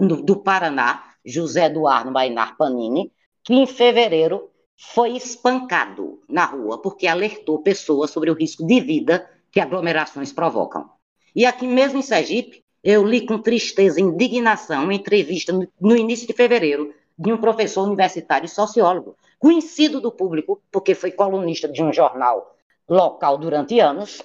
do 0.00 0.37
Paraná, 0.37 1.14
José 1.24 1.66
Eduardo 1.66 2.12
Bainar 2.12 2.57
Panini, 2.57 3.12
que 3.42 3.55
em 3.55 3.66
fevereiro 3.66 4.50
foi 4.76 5.16
espancado 5.16 6.20
na 6.28 6.44
rua 6.44 6.81
porque 6.81 7.07
alertou 7.07 7.62
pessoas 7.62 8.11
sobre 8.11 8.31
o 8.31 8.35
risco 8.35 8.66
de 8.66 8.81
vida 8.81 9.28
que 9.50 9.61
aglomerações 9.61 10.33
provocam. 10.33 10.90
E 11.35 11.46
aqui 11.46 11.66
mesmo 11.66 11.98
em 11.98 12.02
Sergipe, 12.02 12.62
eu 12.83 13.05
li 13.05 13.25
com 13.25 13.38
tristeza 13.38 14.01
e 14.01 14.03
indignação 14.03 14.85
uma 14.85 14.95
entrevista 14.95 15.53
no 15.81 15.97
início 15.97 16.27
de 16.27 16.33
fevereiro 16.33 16.92
de 17.16 17.33
um 17.33 17.37
professor 17.37 17.87
universitário 17.87 18.47
e 18.47 18.49
sociólogo, 18.49 19.16
conhecido 19.38 20.01
do 20.01 20.11
público, 20.11 20.61
porque 20.71 20.95
foi 20.95 21.12
colunista 21.12 21.68
de 21.68 21.83
um 21.83 21.92
jornal 21.92 22.57
local 22.88 23.38
durante 23.38 23.79
anos, 23.79 24.23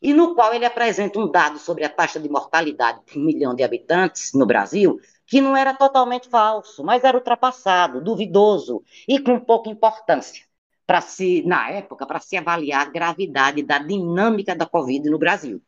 e 0.00 0.12
no 0.12 0.34
qual 0.34 0.52
ele 0.52 0.66
apresenta 0.66 1.18
um 1.18 1.30
dado 1.30 1.58
sobre 1.58 1.82
a 1.82 1.88
taxa 1.88 2.20
de 2.20 2.28
mortalidade 2.28 3.00
por 3.06 3.18
milhão 3.18 3.54
de 3.54 3.64
habitantes 3.64 4.32
no 4.34 4.44
Brasil, 4.44 5.00
que 5.26 5.40
não 5.40 5.56
era 5.56 5.74
totalmente 5.74 6.28
falso, 6.28 6.84
mas 6.84 7.02
era 7.02 7.16
ultrapassado, 7.16 8.04
duvidoso 8.04 8.82
e 9.08 9.18
com 9.18 9.40
pouca 9.40 9.70
importância 9.70 10.44
para 10.86 11.00
se, 11.00 11.42
na 11.46 11.70
época, 11.70 12.06
para 12.06 12.20
se 12.20 12.36
avaliar 12.36 12.82
a 12.82 12.90
gravidade 12.90 13.62
da 13.62 13.78
dinâmica 13.78 14.54
da 14.54 14.66
Covid 14.66 15.08
no 15.08 15.18
Brasil, 15.18 15.62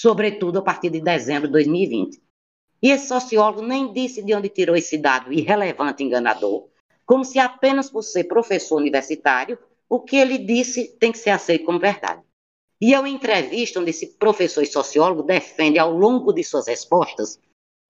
sobretudo 0.00 0.60
a 0.60 0.62
partir 0.62 0.88
de 0.88 1.00
dezembro 1.00 1.46
de 1.46 1.52
2020. 1.52 2.22
E 2.82 2.90
esse 2.90 3.08
sociólogo 3.08 3.60
nem 3.60 3.92
disse 3.92 4.22
de 4.22 4.34
onde 4.34 4.48
tirou 4.48 4.74
esse 4.74 4.96
dado 4.96 5.30
irrelevante 5.30 6.02
e 6.02 6.06
enganador, 6.06 6.68
como 7.04 7.22
se 7.22 7.38
apenas 7.38 7.90
por 7.90 8.02
ser 8.02 8.24
professor 8.24 8.76
universitário, 8.76 9.58
o 9.86 10.00
que 10.00 10.16
ele 10.16 10.38
disse 10.38 10.96
tem 10.98 11.12
que 11.12 11.18
ser 11.18 11.28
aceito 11.28 11.66
como 11.66 11.78
verdade. 11.78 12.22
E 12.80 12.94
eu, 12.94 13.06
em 13.06 13.14
entrevista 13.14 13.78
onde 13.78 13.90
esse 13.90 14.16
professor 14.16 14.62
e 14.62 14.66
sociólogo 14.66 15.22
defende 15.22 15.78
ao 15.78 15.92
longo 15.92 16.32
de 16.32 16.42
suas 16.42 16.66
respostas 16.66 17.38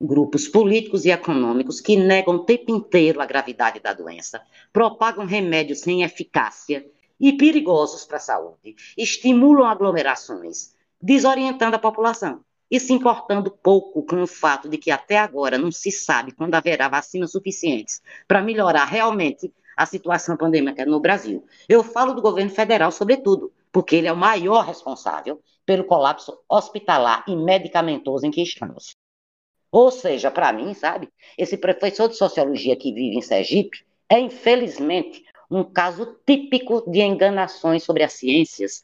grupos 0.00 0.48
políticos 0.48 1.04
e 1.04 1.10
econômicos 1.10 1.80
que 1.80 1.94
negam 1.94 2.34
o 2.34 2.44
tempo 2.44 2.72
inteiro 2.72 3.20
a 3.20 3.26
gravidade 3.26 3.78
da 3.78 3.92
doença, 3.92 4.42
propagam 4.72 5.26
remédios 5.26 5.80
sem 5.80 6.02
eficácia 6.02 6.84
e 7.20 7.34
perigosos 7.34 8.04
para 8.04 8.16
a 8.16 8.20
saúde, 8.20 8.74
estimulam 8.96 9.66
aglomerações, 9.66 10.74
desorientando 11.00 11.76
a 11.76 11.78
população 11.78 12.44
e 12.70 12.78
se 12.78 12.92
importando 12.92 13.50
pouco 13.50 14.04
com 14.04 14.22
o 14.22 14.26
fato 14.26 14.68
de 14.68 14.78
que 14.78 14.90
até 14.90 15.18
agora 15.18 15.58
não 15.58 15.72
se 15.72 15.90
sabe 15.90 16.32
quando 16.32 16.54
haverá 16.54 16.88
vacinas 16.88 17.32
suficientes 17.32 18.00
para 18.28 18.42
melhorar 18.42 18.84
realmente 18.84 19.52
a 19.76 19.86
situação 19.86 20.36
pandêmica 20.36 20.84
no 20.84 21.00
Brasil. 21.00 21.44
Eu 21.68 21.82
falo 21.82 22.12
do 22.12 22.22
governo 22.22 22.50
federal, 22.50 22.92
sobretudo, 22.92 23.52
porque 23.72 23.96
ele 23.96 24.08
é 24.08 24.12
o 24.12 24.16
maior 24.16 24.64
responsável 24.64 25.42
pelo 25.64 25.84
colapso 25.84 26.38
hospitalar 26.48 27.24
e 27.26 27.34
medicamentoso 27.34 28.26
em 28.26 28.30
que 28.30 28.42
estamos. 28.42 28.94
Ou 29.72 29.90
seja, 29.90 30.30
para 30.30 30.52
mim, 30.52 30.74
sabe, 30.74 31.08
esse 31.38 31.56
professor 31.56 32.08
de 32.08 32.16
sociologia 32.16 32.76
que 32.76 32.92
vive 32.92 33.16
em 33.16 33.22
Sergipe 33.22 33.84
é, 34.08 34.18
infelizmente, 34.18 35.24
um 35.50 35.64
caso 35.64 36.16
típico 36.26 36.88
de 36.90 37.00
enganações 37.00 37.84
sobre 37.84 38.02
as 38.02 38.12
ciências 38.12 38.82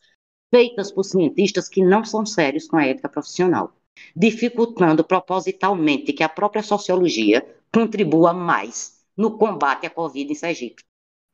feitas 0.51 0.93
por 0.93 1.05
cientistas 1.05 1.69
que 1.69 1.83
não 1.83 2.05
são 2.05 2.25
sérios 2.25 2.67
com 2.67 2.77
a 2.77 2.85
ética 2.85 3.09
profissional, 3.09 3.73
dificultando 4.15 5.05
propositalmente 5.05 6.13
que 6.13 6.23
a 6.23 6.29
própria 6.29 6.63
sociologia 6.63 7.47
contribua 7.73 8.33
mais 8.33 9.05
no 9.17 9.39
combate 9.39 9.87
à 9.87 9.91
Covid 9.91 10.31
em 10.31 10.35
Sergipe. 10.35 10.83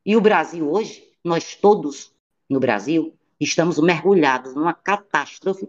E 0.05 0.16
o 0.16 0.20
Brasil 0.20 0.70
hoje, 0.70 1.05
nós 1.25 1.55
todos 1.55 2.12
no 2.48 2.59
Brasil, 2.59 3.14
estamos 3.40 3.79
mergulhados 3.79 4.55
numa 4.55 4.75
catástrofe 4.75 5.68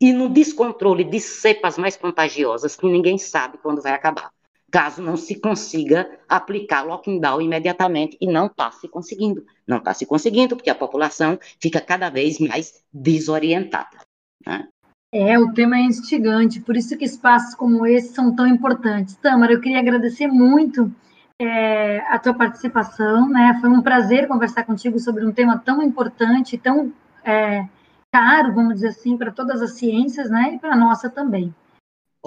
e 0.00 0.12
no 0.12 0.28
descontrole 0.28 1.04
de 1.04 1.20
cepas 1.20 1.78
mais 1.78 1.96
contagiosas 1.96 2.76
que 2.76 2.86
ninguém 2.86 3.18
sabe 3.18 3.58
quando 3.58 3.82
vai 3.82 3.92
acabar 3.92 4.32
caso 4.74 5.00
não 5.00 5.16
se 5.16 5.36
consiga 5.36 6.18
aplicar 6.28 6.82
lockdown 6.82 7.40
imediatamente, 7.40 8.18
e 8.20 8.26
não 8.26 8.46
está 8.46 8.72
se 8.72 8.88
conseguindo. 8.88 9.46
Não 9.64 9.76
está 9.76 9.94
se 9.94 10.04
conseguindo, 10.04 10.56
porque 10.56 10.68
a 10.68 10.74
população 10.74 11.38
fica 11.60 11.80
cada 11.80 12.10
vez 12.10 12.40
mais 12.40 12.82
desorientada. 12.92 13.96
Né? 14.44 14.66
É, 15.12 15.38
o 15.38 15.52
tema 15.52 15.76
é 15.76 15.82
instigante, 15.82 16.58
por 16.58 16.76
isso 16.76 16.98
que 16.98 17.04
espaços 17.04 17.54
como 17.54 17.86
esse 17.86 18.12
são 18.12 18.34
tão 18.34 18.48
importantes. 18.48 19.14
Tamara, 19.14 19.52
eu 19.52 19.60
queria 19.60 19.78
agradecer 19.78 20.26
muito 20.26 20.92
é, 21.40 22.00
a 22.12 22.18
tua 22.18 22.34
participação, 22.34 23.28
né? 23.28 23.56
Foi 23.60 23.70
um 23.70 23.80
prazer 23.80 24.26
conversar 24.26 24.64
contigo 24.64 24.98
sobre 24.98 25.24
um 25.24 25.32
tema 25.32 25.56
tão 25.56 25.84
importante, 25.84 26.58
tão 26.58 26.92
é, 27.22 27.64
caro, 28.12 28.52
vamos 28.52 28.74
dizer 28.74 28.88
assim, 28.88 29.16
para 29.16 29.30
todas 29.30 29.62
as 29.62 29.74
ciências, 29.74 30.28
né? 30.28 30.54
E 30.56 30.58
para 30.58 30.72
a 30.72 30.76
nossa 30.76 31.08
também. 31.08 31.54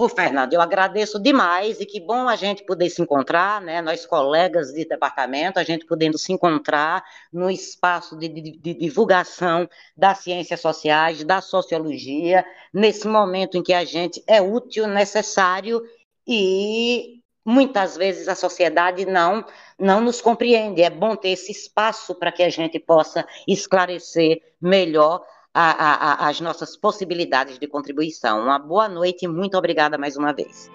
Ô, 0.00 0.08
Fernando, 0.08 0.52
eu 0.52 0.60
agradeço 0.60 1.20
demais 1.20 1.80
e 1.80 1.84
que 1.84 1.98
bom 1.98 2.28
a 2.28 2.36
gente 2.36 2.62
poder 2.62 2.88
se 2.88 3.02
encontrar, 3.02 3.60
né? 3.60 3.82
Nós, 3.82 4.06
colegas 4.06 4.72
de 4.72 4.84
departamento, 4.84 5.58
a 5.58 5.64
gente 5.64 5.84
podendo 5.84 6.16
se 6.16 6.32
encontrar 6.32 7.02
no 7.32 7.50
espaço 7.50 8.16
de, 8.16 8.28
de, 8.28 8.56
de, 8.58 8.74
divulgação 8.74 9.68
das 9.96 10.18
ciências 10.18 10.60
sociais, 10.60 11.24
da 11.24 11.40
sociologia, 11.40 12.46
nesse 12.72 13.08
momento 13.08 13.58
em 13.58 13.62
que 13.62 13.72
a 13.72 13.84
gente 13.84 14.22
é 14.24 14.40
útil, 14.40 14.86
necessário 14.86 15.82
e 16.24 17.20
muitas 17.44 17.96
vezes 17.96 18.28
a 18.28 18.36
sociedade 18.36 19.04
não 19.04 19.44
não 19.76 20.00
nos 20.00 20.20
compreende. 20.20 20.80
É 20.80 20.90
bom 20.90 21.16
ter 21.16 21.30
esse 21.30 21.50
espaço 21.50 22.14
para 22.14 22.30
que 22.30 22.44
a 22.44 22.50
gente 22.50 22.78
possa 22.78 23.26
esclarecer 23.48 24.42
melhor 24.60 25.24
a, 25.60 26.24
a, 26.24 26.28
as 26.28 26.40
nossas 26.40 26.76
possibilidades 26.76 27.58
de 27.58 27.66
contribuição. 27.66 28.40
Uma 28.40 28.58
boa 28.60 28.88
noite 28.88 29.24
e 29.24 29.28
muito 29.28 29.56
obrigada 29.56 29.98
mais 29.98 30.16
uma 30.16 30.32
vez. 30.32 30.70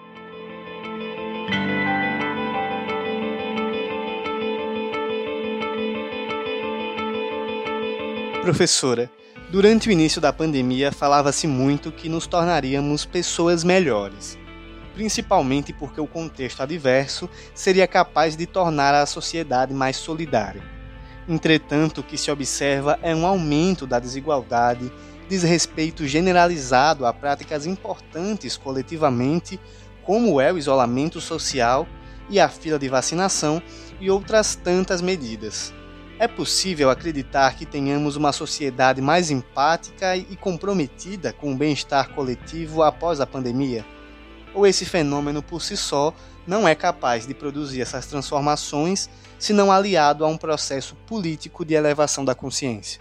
Professora, 8.42 9.10
durante 9.50 9.88
o 9.88 9.92
início 9.92 10.20
da 10.20 10.30
pandemia 10.30 10.92
falava-se 10.92 11.46
muito 11.46 11.90
que 11.90 12.10
nos 12.10 12.26
tornaríamos 12.26 13.06
pessoas 13.06 13.64
melhores, 13.64 14.38
principalmente 14.92 15.72
porque 15.72 15.98
o 15.98 16.06
contexto 16.06 16.62
adverso 16.62 17.26
seria 17.54 17.88
capaz 17.88 18.36
de 18.36 18.44
tornar 18.44 18.94
a 18.94 19.06
sociedade 19.06 19.72
mais 19.72 19.96
solidária. 19.96 20.62
Entretanto, 21.28 22.00
o 22.00 22.04
que 22.04 22.18
se 22.18 22.30
observa 22.30 22.98
é 23.02 23.14
um 23.14 23.26
aumento 23.26 23.86
da 23.86 23.98
desigualdade, 23.98 24.92
desrespeito 25.28 26.06
generalizado 26.06 27.06
a 27.06 27.12
práticas 27.12 27.66
importantes 27.66 28.56
coletivamente, 28.56 29.58
como 30.02 30.40
é 30.40 30.52
o 30.52 30.58
isolamento 30.58 31.20
social 31.20 31.86
e 32.28 32.38
a 32.38 32.48
fila 32.48 32.78
de 32.78 32.88
vacinação 32.88 33.62
e 34.00 34.10
outras 34.10 34.54
tantas 34.54 35.00
medidas. 35.00 35.72
É 36.18 36.28
possível 36.28 36.90
acreditar 36.90 37.56
que 37.56 37.66
tenhamos 37.66 38.16
uma 38.16 38.32
sociedade 38.32 39.00
mais 39.00 39.30
empática 39.30 40.16
e 40.16 40.36
comprometida 40.36 41.32
com 41.32 41.52
o 41.52 41.56
bem-estar 41.56 42.10
coletivo 42.10 42.82
após 42.82 43.20
a 43.20 43.26
pandemia? 43.26 43.84
Ou 44.54 44.66
esse 44.66 44.84
fenômeno 44.84 45.42
por 45.42 45.60
si 45.60 45.76
só 45.76 46.14
não 46.46 46.68
é 46.68 46.74
capaz 46.74 47.26
de 47.26 47.34
produzir 47.34 47.80
essas 47.80 48.06
transformações 48.06 49.08
se 49.44 49.52
não 49.52 49.70
aliado 49.70 50.24
a 50.24 50.28
um 50.28 50.38
processo 50.38 50.96
político 51.06 51.66
de 51.66 51.74
elevação 51.74 52.24
da 52.24 52.34
consciência? 52.34 52.98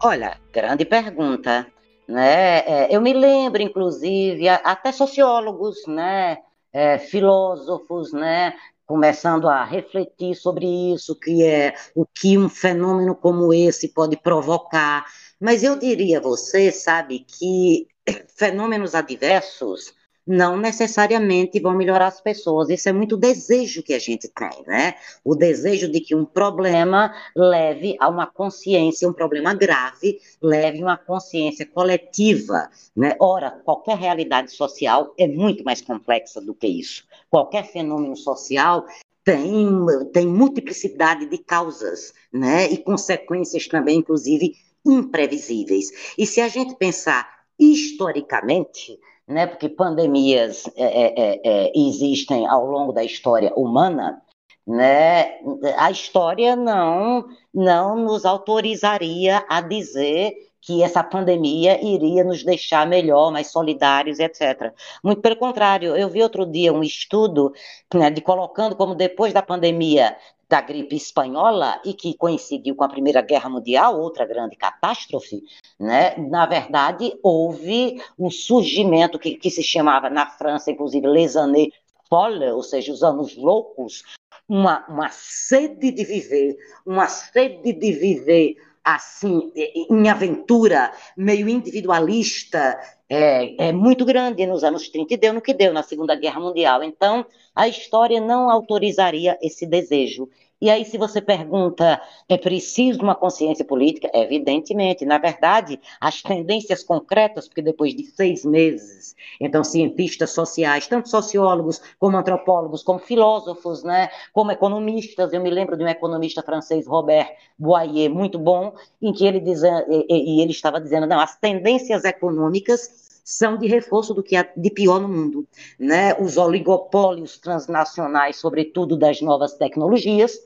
Olha, 0.00 0.38
grande 0.52 0.84
pergunta. 0.84 1.66
Né? 2.06 2.58
É, 2.60 2.94
eu 2.94 3.00
me 3.00 3.12
lembro, 3.12 3.60
inclusive, 3.60 4.48
até 4.48 4.92
sociólogos, 4.92 5.84
né? 5.88 6.38
É, 6.72 6.96
filósofos, 6.98 8.12
né? 8.12 8.54
começando 8.86 9.48
a 9.48 9.64
refletir 9.64 10.36
sobre 10.36 10.66
isso, 10.92 11.18
que 11.18 11.42
é 11.42 11.74
o 11.92 12.06
que 12.06 12.38
um 12.38 12.48
fenômeno 12.48 13.16
como 13.16 13.52
esse 13.52 13.88
pode 13.88 14.16
provocar. 14.16 15.04
Mas 15.40 15.64
eu 15.64 15.76
diria 15.76 16.18
a 16.18 16.22
você, 16.22 16.70
sabe, 16.70 17.20
que 17.20 17.88
fenômenos 18.36 18.94
adversos 18.94 19.92
não 20.26 20.56
necessariamente 20.56 21.60
vão 21.60 21.74
melhorar 21.74 22.06
as 22.06 22.20
pessoas. 22.20 22.70
Isso 22.70 22.88
é 22.88 22.92
muito 22.92 23.16
desejo 23.16 23.82
que 23.82 23.92
a 23.92 23.98
gente 23.98 24.28
tem, 24.28 24.64
né? 24.66 24.94
O 25.22 25.34
desejo 25.34 25.90
de 25.90 26.00
que 26.00 26.14
um 26.14 26.24
problema 26.24 27.14
leve 27.36 27.96
a 28.00 28.08
uma 28.08 28.26
consciência, 28.26 29.08
um 29.08 29.12
problema 29.12 29.52
grave, 29.54 30.18
leve 30.40 30.80
a 30.80 30.84
uma 30.84 30.96
consciência 30.96 31.66
coletiva, 31.66 32.70
né? 32.96 33.14
Ora, 33.20 33.50
qualquer 33.64 33.98
realidade 33.98 34.52
social 34.52 35.12
é 35.18 35.26
muito 35.28 35.62
mais 35.64 35.80
complexa 35.80 36.40
do 36.40 36.54
que 36.54 36.66
isso. 36.66 37.04
Qualquer 37.30 37.64
fenômeno 37.64 38.16
social 38.16 38.86
tem, 39.22 39.68
tem 40.12 40.26
multiplicidade 40.26 41.26
de 41.26 41.38
causas, 41.38 42.14
né? 42.32 42.70
E 42.70 42.78
consequências 42.78 43.66
também, 43.66 43.98
inclusive, 43.98 44.54
imprevisíveis. 44.86 46.14
E 46.16 46.26
se 46.26 46.40
a 46.40 46.48
gente 46.48 46.76
pensar 46.76 47.28
historicamente, 47.58 48.98
né, 49.26 49.46
porque 49.46 49.68
pandemias 49.68 50.66
é, 50.76 50.84
é, 50.84 51.14
é, 51.16 51.40
é, 51.44 51.72
existem 51.74 52.46
ao 52.46 52.66
longo 52.66 52.92
da 52.92 53.02
história 53.02 53.52
humana, 53.54 54.22
né, 54.66 55.38
a 55.76 55.90
história 55.90 56.56
não, 56.56 57.24
não 57.52 57.96
nos 57.96 58.24
autorizaria 58.24 59.44
a 59.48 59.60
dizer 59.60 60.34
que 60.64 60.82
essa 60.82 61.04
pandemia 61.04 61.78
iria 61.84 62.24
nos 62.24 62.42
deixar 62.42 62.86
melhor, 62.86 63.30
mais 63.30 63.48
solidários, 63.48 64.18
etc. 64.18 64.72
Muito 65.02 65.20
pelo 65.20 65.36
contrário, 65.36 65.94
eu 65.94 66.08
vi 66.08 66.22
outro 66.22 66.46
dia 66.46 66.72
um 66.72 66.82
estudo 66.82 67.52
né, 67.92 68.10
de 68.10 68.22
colocando 68.22 68.74
como 68.74 68.94
depois 68.94 69.34
da 69.34 69.42
pandemia 69.42 70.16
da 70.48 70.62
gripe 70.62 70.96
espanhola 70.96 71.80
e 71.84 71.92
que 71.92 72.16
coincidiu 72.16 72.74
com 72.74 72.84
a 72.84 72.88
Primeira 72.88 73.20
Guerra 73.20 73.50
Mundial, 73.50 74.00
outra 74.00 74.24
grande 74.24 74.56
catástrofe, 74.56 75.42
né? 75.78 76.16
na 76.16 76.46
verdade, 76.46 77.12
houve 77.22 78.00
um 78.18 78.30
surgimento 78.30 79.18
que, 79.18 79.36
que 79.36 79.50
se 79.50 79.62
chamava 79.62 80.08
na 80.08 80.26
França, 80.26 80.70
inclusive, 80.70 81.06
les 81.06 81.36
années 81.36 81.72
folles, 82.08 82.52
ou 82.52 82.62
seja, 82.62 82.92
os 82.92 83.02
anos 83.02 83.36
loucos, 83.36 84.02
uma, 84.48 84.84
uma 84.88 85.08
sede 85.10 85.90
de 85.90 86.04
viver, 86.04 86.56
uma 86.86 87.08
sede 87.08 87.72
de 87.72 87.92
viver 87.92 88.56
assim, 88.84 89.50
em 89.90 90.08
aventura, 90.10 90.92
meio 91.16 91.48
individualista, 91.48 92.78
é, 93.08 93.68
é, 93.68 93.72
muito 93.72 94.04
grande 94.04 94.44
nos 94.44 94.62
anos 94.62 94.88
30 94.90 95.14
e 95.14 95.16
deu 95.16 95.32
no 95.32 95.40
que 95.40 95.54
deu 95.54 95.72
na 95.72 95.82
Segunda 95.82 96.14
Guerra 96.14 96.38
Mundial. 96.38 96.82
Então, 96.82 97.24
a 97.54 97.66
história 97.66 98.20
não 98.20 98.50
autorizaria 98.50 99.38
esse 99.40 99.66
desejo. 99.66 100.28
E 100.64 100.70
aí, 100.70 100.82
se 100.82 100.96
você 100.96 101.20
pergunta, 101.20 102.00
é 102.26 102.38
preciso 102.38 103.02
uma 103.02 103.14
consciência 103.14 103.66
política? 103.66 104.10
Evidentemente. 104.14 105.04
Na 105.04 105.18
verdade, 105.18 105.78
as 106.00 106.22
tendências 106.22 106.82
concretas, 106.82 107.46
porque 107.46 107.60
depois 107.60 107.94
de 107.94 108.02
seis 108.06 108.46
meses, 108.46 109.14
então, 109.38 109.62
cientistas 109.62 110.30
sociais, 110.30 110.86
tanto 110.86 111.10
sociólogos 111.10 111.82
como 111.98 112.16
antropólogos, 112.16 112.82
como 112.82 112.98
filósofos, 112.98 113.84
né, 113.84 114.08
como 114.32 114.52
economistas, 114.52 115.34
eu 115.34 115.42
me 115.42 115.50
lembro 115.50 115.76
de 115.76 115.84
um 115.84 115.88
economista 115.88 116.42
francês, 116.42 116.86
Robert 116.86 117.30
Boyer, 117.58 118.08
muito 118.08 118.38
bom, 118.38 118.72
em 119.02 119.12
que 119.12 119.26
ele, 119.26 119.40
diz, 119.40 119.62
e, 119.62 120.06
e 120.08 120.40
ele 120.40 120.52
estava 120.52 120.80
dizendo, 120.80 121.06
não, 121.06 121.20
as 121.20 121.36
tendências 121.36 122.04
econômicas 122.04 123.04
são 123.22 123.58
de 123.58 123.66
reforço 123.66 124.14
do 124.14 124.22
que 124.22 124.34
há 124.34 124.48
de 124.56 124.70
pior 124.70 124.98
no 124.98 125.08
mundo. 125.08 125.46
Né? 125.78 126.14
Os 126.14 126.38
oligopólios 126.38 127.36
transnacionais, 127.36 128.36
sobretudo 128.36 128.96
das 128.96 129.20
novas 129.20 129.52
tecnologias, 129.52 130.38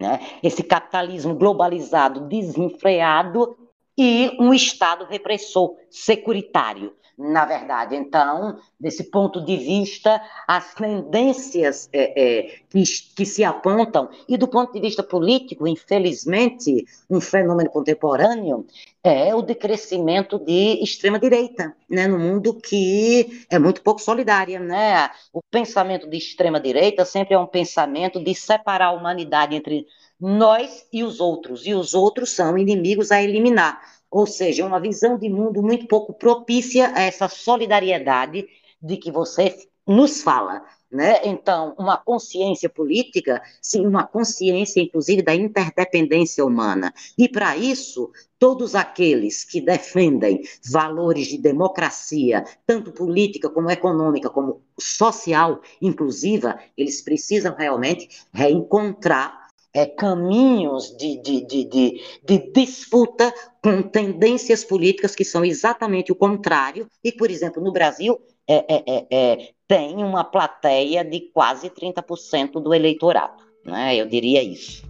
né? 0.00 0.20
esse 0.42 0.62
capitalismo 0.62 1.34
globalizado 1.34 2.28
desenfreado 2.28 3.56
e 3.96 4.36
um 4.38 4.54
Estado 4.54 5.04
repressor, 5.04 5.74
securitário 5.90 6.94
na 7.18 7.44
verdade. 7.44 7.96
Então, 7.96 8.58
desse 8.78 9.10
ponto 9.10 9.44
de 9.44 9.56
vista, 9.56 10.22
as 10.46 10.72
tendências 10.74 11.88
é, 11.92 12.12
é, 12.16 12.42
que, 12.70 12.84
que, 13.16 13.26
se 13.26 13.42
apontam, 13.42 14.08
e 14.28 14.36
do 14.36 14.46
ponto 14.46 14.72
de 14.72 14.80
vista 14.80 15.02
político, 15.02 15.66
infelizmente, 15.66 16.86
um 17.10 17.20
fenômeno 17.20 17.70
contemporâneo 17.70 18.64
é 19.02 19.34
o 19.34 19.42
decrescimento 19.42 20.38
de 20.38 20.82
extrema-direita, 20.82 21.74
né, 21.90 22.06
no 22.06 22.18
mundo 22.18 22.54
que 22.54 23.44
é 23.50 23.58
muito 23.58 23.82
pouco 23.82 24.00
solidária. 24.00 24.60
Né? 24.60 25.10
O 25.32 25.40
pensamento 25.50 26.08
de 26.08 26.16
extrema-direita 26.16 27.04
sempre 27.04 27.34
é 27.34 27.38
um 27.38 27.46
pensamento 27.46 28.22
de 28.22 28.34
separar 28.34 28.88
a 28.88 28.92
humanidade 28.92 29.56
entre 29.56 29.86
nós 30.20 30.86
e 30.92 31.04
os 31.04 31.20
outros, 31.20 31.66
e 31.66 31.74
os 31.74 31.94
outros 31.94 32.30
são 32.30 32.58
inimigos 32.58 33.12
a 33.12 33.22
eliminar 33.22 33.80
ou 34.10 34.26
seja, 34.26 34.64
uma 34.64 34.80
visão 34.80 35.18
de 35.18 35.28
mundo 35.28 35.62
muito 35.62 35.86
pouco 35.86 36.12
propícia 36.12 36.92
a 36.94 37.02
essa 37.02 37.28
solidariedade 37.28 38.46
de 38.82 38.96
que 38.96 39.10
você 39.10 39.54
nos 39.86 40.22
fala. 40.22 40.62
Né? 40.90 41.20
Então, 41.24 41.74
uma 41.78 41.98
consciência 41.98 42.68
política, 42.68 43.42
sim, 43.60 43.86
uma 43.86 44.06
consciência, 44.06 44.80
inclusive, 44.80 45.20
da 45.20 45.34
interdependência 45.34 46.42
humana. 46.44 46.94
E, 47.16 47.28
para 47.28 47.56
isso, 47.58 48.10
todos 48.38 48.74
aqueles 48.74 49.44
que 49.44 49.60
defendem 49.60 50.40
valores 50.70 51.26
de 51.26 51.36
democracia, 51.36 52.42
tanto 52.66 52.90
política 52.90 53.50
como 53.50 53.70
econômica, 53.70 54.30
como 54.30 54.62
social, 54.80 55.60
inclusiva, 55.82 56.58
eles 56.74 57.02
precisam 57.02 57.54
realmente 57.54 58.08
reencontrar 58.32 59.47
é, 59.78 59.86
caminhos 59.86 60.96
de, 60.96 61.22
de, 61.22 61.46
de, 61.46 61.64
de, 61.64 62.00
de 62.24 62.52
disputa 62.52 63.32
com 63.62 63.80
tendências 63.80 64.64
políticas 64.64 65.14
que 65.14 65.24
são 65.24 65.44
exatamente 65.44 66.10
o 66.10 66.16
contrário, 66.16 66.88
e, 67.04 67.12
por 67.12 67.30
exemplo, 67.30 67.62
no 67.62 67.70
Brasil, 67.70 68.18
é, 68.48 68.64
é, 68.74 68.84
é, 68.86 69.06
é 69.10 69.48
tem 69.68 69.96
uma 69.96 70.24
plateia 70.24 71.04
de 71.04 71.20
quase 71.32 71.70
30% 71.70 72.60
do 72.60 72.74
eleitorado, 72.74 73.44
né? 73.64 73.94
Eu 73.94 74.06
diria 74.06 74.42
isso. 74.42 74.82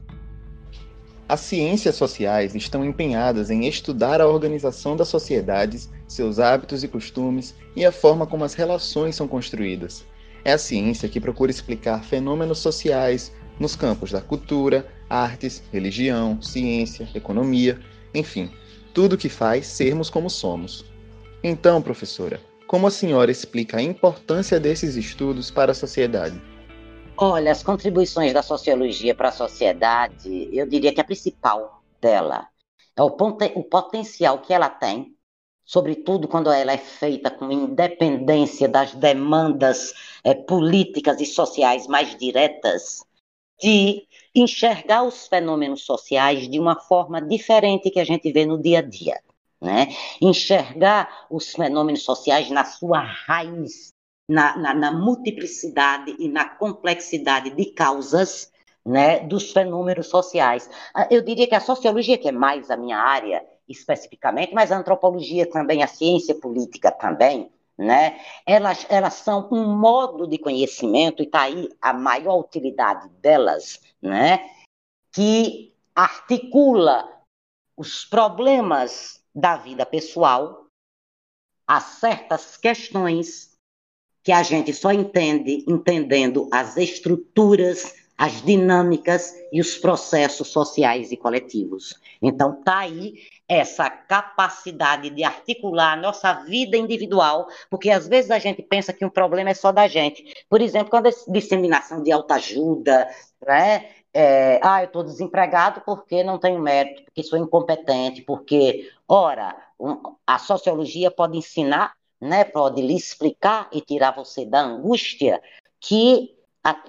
As 1.28 1.40
ciências 1.40 1.96
sociais 1.96 2.54
estão 2.54 2.82
empenhadas 2.82 3.50
em 3.50 3.66
estudar 3.66 4.22
a 4.22 4.28
organização 4.28 4.96
das 4.96 5.08
sociedades, 5.08 5.90
seus 6.06 6.38
hábitos 6.38 6.82
e 6.82 6.88
costumes 6.88 7.54
e 7.76 7.84
a 7.84 7.92
forma 7.92 8.26
como 8.26 8.44
as 8.44 8.54
relações 8.54 9.16
são 9.16 9.28
construídas. 9.28 10.06
É 10.44 10.52
a 10.52 10.58
ciência 10.58 11.08
que 11.08 11.20
procura 11.20 11.50
explicar 11.50 12.02
fenômenos 12.04 12.60
sociais 12.60 13.30
nos 13.58 13.74
campos 13.76 14.12
da 14.12 14.20
cultura, 14.20 14.86
artes, 15.08 15.62
religião, 15.72 16.40
ciência, 16.40 17.08
economia, 17.14 17.80
enfim, 18.14 18.50
tudo 18.94 19.18
que 19.18 19.28
faz 19.28 19.66
sermos 19.66 20.10
como 20.10 20.28
somos. 20.28 20.84
Então, 21.42 21.80
professora, 21.80 22.40
como 22.66 22.86
a 22.86 22.90
senhora 22.90 23.30
explica 23.30 23.78
a 23.78 23.82
importância 23.82 24.60
desses 24.60 24.96
estudos 24.96 25.50
para 25.50 25.72
a 25.72 25.74
sociedade? 25.74 26.40
Olha, 27.16 27.50
as 27.50 27.62
contribuições 27.62 28.32
da 28.32 28.42
sociologia 28.42 29.14
para 29.14 29.30
a 29.30 29.32
sociedade, 29.32 30.48
eu 30.52 30.66
diria 30.66 30.92
que 30.92 31.00
a 31.00 31.04
principal 31.04 31.82
dela 32.00 32.46
é 32.96 33.02
o, 33.02 33.06
o 33.06 33.64
potencial 33.64 34.38
que 34.38 34.52
ela 34.52 34.68
tem, 34.68 35.16
sobretudo 35.64 36.28
quando 36.28 36.50
ela 36.50 36.72
é 36.72 36.78
feita 36.78 37.30
com 37.30 37.50
independência 37.50 38.68
das 38.68 38.94
demandas 38.94 39.94
é, 40.22 40.34
políticas 40.34 41.20
e 41.20 41.26
sociais 41.26 41.86
mais 41.86 42.16
diretas, 42.16 43.04
de 43.60 44.06
enxergar 44.34 45.02
os 45.02 45.26
fenômenos 45.26 45.84
sociais 45.84 46.48
de 46.48 46.58
uma 46.58 46.78
forma 46.78 47.20
diferente 47.20 47.90
que 47.90 48.00
a 48.00 48.04
gente 48.04 48.30
vê 48.32 48.46
no 48.46 48.60
dia 48.60 48.78
a 48.78 48.82
dia. 48.82 49.20
Né? 49.60 49.88
Enxergar 50.20 51.26
os 51.30 51.52
fenômenos 51.52 52.02
sociais 52.02 52.48
na 52.50 52.64
sua 52.64 53.00
raiz, 53.00 53.92
na, 54.28 54.56
na, 54.56 54.74
na 54.74 54.92
multiplicidade 54.92 56.14
e 56.18 56.28
na 56.28 56.48
complexidade 56.48 57.50
de 57.50 57.66
causas 57.72 58.52
né, 58.84 59.20
dos 59.20 59.52
fenômenos 59.52 60.06
sociais. 60.06 60.70
Ah, 60.94 61.08
eu 61.10 61.22
diria 61.22 61.46
que 61.46 61.54
a 61.54 61.60
sociologia, 61.60 62.18
que 62.18 62.28
é 62.28 62.32
mais 62.32 62.70
a 62.70 62.76
minha 62.76 62.98
área 62.98 63.44
especificamente, 63.68 64.54
mas 64.54 64.72
a 64.72 64.78
antropologia 64.78 65.48
também, 65.48 65.82
a 65.82 65.86
ciência 65.86 66.34
política 66.34 66.90
também, 66.90 67.50
né, 67.78 68.20
elas, 68.44 68.84
elas 68.88 69.14
são 69.14 69.48
um 69.52 69.76
modo 69.76 70.26
de 70.26 70.36
conhecimento, 70.36 71.22
e 71.22 71.26
está 71.26 71.42
aí 71.42 71.68
a 71.80 71.92
maior 71.92 72.40
utilidade 72.40 73.08
delas, 73.20 73.80
né, 74.02 74.50
que 75.12 75.72
articula 75.94 77.08
os 77.76 78.04
problemas 78.04 79.22
da 79.34 79.56
vida 79.56 79.86
pessoal 79.86 80.66
a 81.66 81.80
certas 81.80 82.56
questões 82.56 83.56
que 84.22 84.32
a 84.32 84.42
gente 84.42 84.72
só 84.72 84.90
entende 84.90 85.64
entendendo 85.68 86.48
as 86.52 86.76
estruturas, 86.76 88.07
as 88.18 88.42
dinâmicas 88.42 89.32
e 89.52 89.60
os 89.60 89.78
processos 89.78 90.48
sociais 90.48 91.12
e 91.12 91.16
coletivos. 91.16 91.94
Então, 92.20 92.58
está 92.58 92.78
aí 92.78 93.14
essa 93.48 93.88
capacidade 93.88 95.08
de 95.10 95.22
articular 95.22 95.92
a 95.92 95.96
nossa 95.96 96.32
vida 96.44 96.76
individual, 96.76 97.46
porque 97.70 97.90
às 97.90 98.08
vezes 98.08 98.32
a 98.32 98.38
gente 98.40 98.60
pensa 98.60 98.92
que 98.92 99.04
um 99.04 99.08
problema 99.08 99.50
é 99.50 99.54
só 99.54 99.70
da 99.70 99.86
gente. 99.86 100.24
Por 100.50 100.60
exemplo, 100.60 100.90
quando 100.90 101.06
a 101.06 101.12
disseminação 101.28 102.02
de 102.02 102.10
autoajuda, 102.10 103.08
né? 103.46 103.88
É, 104.12 104.58
ah, 104.62 104.82
eu 104.82 104.86
estou 104.86 105.04
desempregado 105.04 105.82
porque 105.82 106.24
não 106.24 106.38
tenho 106.38 106.58
mérito, 106.58 107.04
porque 107.04 107.22
sou 107.22 107.38
incompetente, 107.38 108.22
porque, 108.22 108.90
ora, 109.06 109.54
um, 109.78 110.16
a 110.26 110.38
sociologia 110.38 111.10
pode 111.10 111.36
ensinar, 111.36 111.94
né, 112.20 112.42
pode 112.42 112.80
lhe 112.80 112.96
explicar 112.96 113.68
e 113.70 113.80
tirar 113.80 114.12
você 114.12 114.44
da 114.44 114.60
angústia, 114.60 115.40
que, 115.78 116.34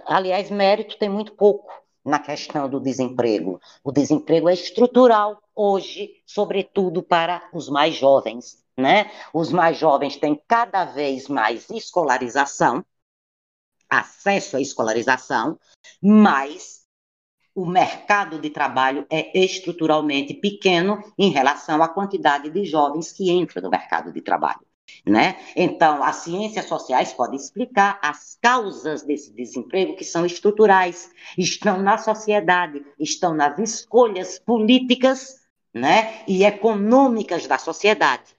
aliás, 0.05 0.49
mérito 0.49 0.97
tem 0.97 1.09
muito 1.09 1.33
pouco 1.33 1.71
na 2.03 2.19
questão 2.19 2.69
do 2.69 2.79
desemprego. 2.79 3.59
O 3.83 3.91
desemprego 3.91 4.49
é 4.49 4.53
estrutural 4.53 5.41
hoje, 5.55 6.21
sobretudo 6.25 7.03
para 7.03 7.47
os 7.53 7.69
mais 7.69 7.95
jovens. 7.95 8.63
Né? 8.77 9.11
Os 9.33 9.51
mais 9.51 9.77
jovens 9.77 10.15
têm 10.15 10.41
cada 10.47 10.85
vez 10.85 11.27
mais 11.27 11.69
escolarização, 11.69 12.83
acesso 13.89 14.55
à 14.55 14.61
escolarização, 14.61 15.59
mas 16.01 16.79
o 17.53 17.65
mercado 17.65 18.39
de 18.39 18.49
trabalho 18.49 19.05
é 19.09 19.37
estruturalmente 19.37 20.33
pequeno 20.33 21.03
em 21.17 21.29
relação 21.29 21.83
à 21.83 21.89
quantidade 21.89 22.49
de 22.49 22.63
jovens 22.63 23.11
que 23.11 23.29
entram 23.29 23.61
no 23.61 23.69
mercado 23.69 24.13
de 24.13 24.21
trabalho. 24.21 24.68
Né? 25.05 25.37
Então, 25.55 26.03
as 26.03 26.17
ciências 26.17 26.65
sociais 26.65 27.13
podem 27.13 27.37
explicar 27.37 27.99
as 28.01 28.37
causas 28.41 29.01
desse 29.01 29.33
desemprego 29.33 29.95
que 29.95 30.03
são 30.03 30.25
estruturais, 30.25 31.09
estão 31.37 31.81
na 31.81 31.97
sociedade, 31.97 32.83
estão 32.99 33.33
nas 33.33 33.57
escolhas 33.59 34.39
políticas 34.39 35.39
né, 35.73 36.23
e 36.27 36.43
econômicas 36.43 37.47
da 37.47 37.57
sociedade. 37.57 38.35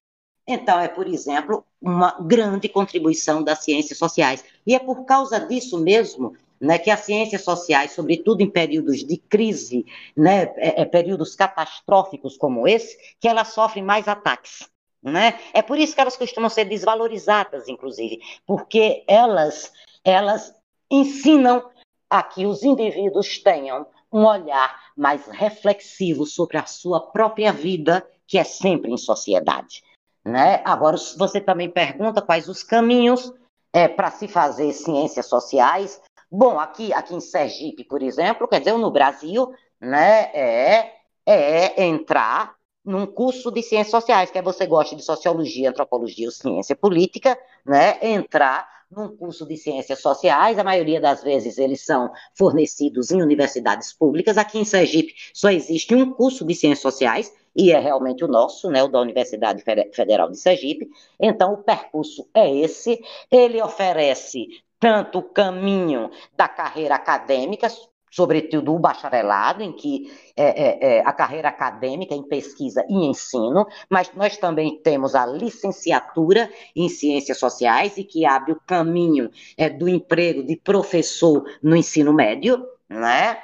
Então, 0.46 0.80
é, 0.80 0.88
por 0.88 1.06
exemplo, 1.06 1.64
uma 1.80 2.16
grande 2.20 2.68
contribuição 2.68 3.42
das 3.42 3.64
ciências 3.64 3.98
sociais. 3.98 4.44
E 4.66 4.74
é 4.74 4.78
por 4.78 5.04
causa 5.04 5.38
disso 5.38 5.78
mesmo 5.78 6.34
né, 6.60 6.78
que 6.78 6.90
as 6.90 7.00
ciências 7.00 7.42
sociais, 7.42 7.92
sobretudo 7.92 8.42
em 8.42 8.50
períodos 8.50 9.04
de 9.04 9.16
crise, 9.16 9.86
né, 10.16 10.52
é, 10.56 10.82
é, 10.82 10.84
períodos 10.84 11.34
catastróficos 11.34 12.36
como 12.36 12.68
esse, 12.68 12.98
que 13.18 13.26
elas 13.26 13.48
sofrem 13.48 13.82
mais 13.82 14.06
ataques. 14.06 14.68
Né? 15.02 15.38
É 15.54 15.62
por 15.62 15.78
isso 15.78 15.94
que 15.94 16.00
elas 16.00 16.16
costumam 16.16 16.50
ser 16.50 16.66
desvalorizadas, 16.66 17.68
inclusive, 17.68 18.20
porque 18.46 19.02
elas, 19.08 19.72
elas 20.04 20.54
ensinam 20.90 21.70
a 22.08 22.22
que 22.22 22.44
os 22.44 22.62
indivíduos 22.62 23.38
tenham 23.38 23.86
um 24.12 24.26
olhar 24.26 24.78
mais 24.96 25.26
reflexivo 25.26 26.26
sobre 26.26 26.58
a 26.58 26.66
sua 26.66 27.00
própria 27.00 27.52
vida, 27.52 28.06
que 28.26 28.36
é 28.36 28.44
sempre 28.44 28.90
em 28.90 28.96
sociedade. 28.96 29.82
Né? 30.24 30.60
Agora, 30.64 30.96
você 31.16 31.40
também 31.40 31.70
pergunta 31.70 32.20
quais 32.20 32.48
os 32.48 32.62
caminhos 32.62 33.32
é, 33.72 33.88
para 33.88 34.10
se 34.10 34.28
fazer 34.28 34.72
ciências 34.72 35.26
sociais. 35.26 36.00
Bom, 36.30 36.58
aqui, 36.58 36.92
aqui 36.92 37.14
em 37.14 37.20
Sergipe, 37.20 37.84
por 37.84 38.02
exemplo, 38.02 38.46
quer 38.46 38.58
dizer, 38.58 38.76
no 38.76 38.90
Brasil, 38.90 39.52
né, 39.80 40.30
é, 40.34 40.92
é 41.24 41.84
entrar 41.84 42.54
num 42.84 43.06
curso 43.06 43.50
de 43.50 43.62
ciências 43.62 43.90
sociais, 43.90 44.30
quer 44.30 44.42
você 44.42 44.66
goste 44.66 44.96
de 44.96 45.02
sociologia, 45.02 45.70
antropologia 45.70 46.26
ou 46.26 46.32
ciência 46.32 46.74
política, 46.74 47.38
né, 47.64 47.98
entrar 48.02 48.68
num 48.90 49.16
curso 49.16 49.46
de 49.46 49.56
ciências 49.56 50.00
sociais, 50.00 50.58
a 50.58 50.64
maioria 50.64 51.00
das 51.00 51.22
vezes 51.22 51.58
eles 51.58 51.84
são 51.84 52.10
fornecidos 52.34 53.12
em 53.12 53.22
universidades 53.22 53.92
públicas. 53.92 54.36
Aqui 54.36 54.58
em 54.58 54.64
Sergipe 54.64 55.14
só 55.32 55.48
existe 55.50 55.94
um 55.94 56.12
curso 56.12 56.44
de 56.44 56.54
ciências 56.54 56.80
sociais, 56.80 57.32
e 57.54 57.72
é 57.72 57.78
realmente 57.78 58.24
o 58.24 58.28
nosso, 58.28 58.70
né, 58.70 58.82
o 58.82 58.88
da 58.88 59.00
Universidade 59.00 59.62
Federal 59.92 60.30
de 60.30 60.38
Sergipe. 60.38 60.88
Então, 61.18 61.54
o 61.54 61.58
percurso 61.58 62.28
é 62.32 62.52
esse. 62.52 63.00
Ele 63.30 63.60
oferece 63.60 64.46
tanto 64.78 65.18
o 65.18 65.22
caminho 65.22 66.10
da 66.36 66.48
carreira 66.48 66.94
acadêmica, 66.94 67.68
sobretudo 68.10 68.74
o 68.74 68.78
bacharelado, 68.78 69.62
em 69.62 69.72
que 69.72 70.10
é, 70.36 70.44
é, 70.44 70.96
é, 70.96 71.00
a 71.00 71.12
carreira 71.12 71.48
acadêmica 71.48 72.14
em 72.14 72.22
pesquisa 72.22 72.84
e 72.88 73.06
ensino, 73.06 73.66
mas 73.88 74.10
nós 74.14 74.36
também 74.36 74.80
temos 74.82 75.14
a 75.14 75.24
licenciatura 75.24 76.50
em 76.74 76.88
ciências 76.88 77.38
sociais 77.38 77.96
e 77.96 78.04
que 78.04 78.26
abre 78.26 78.52
o 78.52 78.60
caminho 78.66 79.30
é, 79.56 79.68
do 79.68 79.88
emprego 79.88 80.42
de 80.42 80.56
professor 80.56 81.44
no 81.62 81.76
ensino 81.76 82.12
médio, 82.12 82.66
né? 82.88 83.38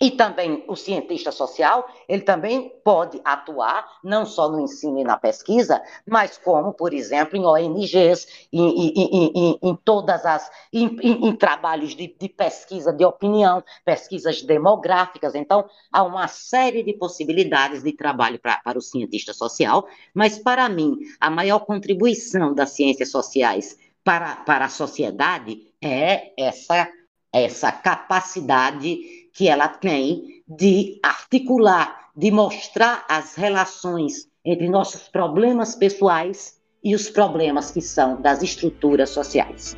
E 0.00 0.10
também 0.10 0.64
o 0.66 0.74
cientista 0.74 1.30
social, 1.30 1.88
ele 2.08 2.22
também 2.22 2.68
pode 2.84 3.20
atuar 3.24 3.86
não 4.02 4.26
só 4.26 4.50
no 4.50 4.60
ensino 4.60 4.98
e 4.98 5.04
na 5.04 5.16
pesquisa, 5.16 5.80
mas 6.04 6.36
como, 6.36 6.72
por 6.72 6.92
exemplo, 6.92 7.36
em 7.36 7.46
ONGs, 7.46 8.26
em, 8.52 8.92
em, 8.92 9.30
em, 9.34 9.58
em 9.62 9.76
todas 9.76 10.26
as 10.26 10.50
em, 10.72 11.36
trabalhos 11.36 11.94
de, 11.94 12.14
de, 12.18 12.28
pesquisa 12.28 12.92
de 12.92 13.04
opinião, 13.04 13.62
pesquisas 13.84 14.42
demográficas. 14.42 15.34
Então, 15.34 15.64
há 15.92 16.02
uma 16.02 16.26
série 16.26 16.82
de 16.82 16.92
possibilidades 16.94 17.84
de 17.84 17.92
trabalho 17.92 18.40
pra, 18.40 18.60
para 18.64 18.78
o 18.78 18.82
cientista 18.82 19.32
social, 19.32 19.86
mas 20.12 20.38
para 20.38 20.68
mim, 20.68 20.98
a 21.20 21.30
maior 21.30 21.60
contribuição 21.60 22.52
das 22.52 22.70
ciências 22.70 23.12
sociais 23.12 23.78
para, 24.02 24.36
para 24.36 24.64
a 24.64 24.68
sociedade 24.68 25.68
é 25.80 26.32
essa, 26.36 26.90
essa 27.32 27.70
capacidade 27.70 29.23
que 29.34 29.48
ela 29.48 29.68
tem 29.68 30.42
de 30.48 31.00
articular, 31.02 32.10
de 32.16 32.30
mostrar 32.30 33.04
as 33.08 33.34
relações 33.34 34.28
entre 34.44 34.68
nossos 34.68 35.08
problemas 35.08 35.74
pessoais 35.74 36.56
e 36.82 36.94
os 36.94 37.10
problemas 37.10 37.70
que 37.72 37.80
são 37.80 38.22
das 38.22 38.42
estruturas 38.42 39.10
sociais. 39.10 39.76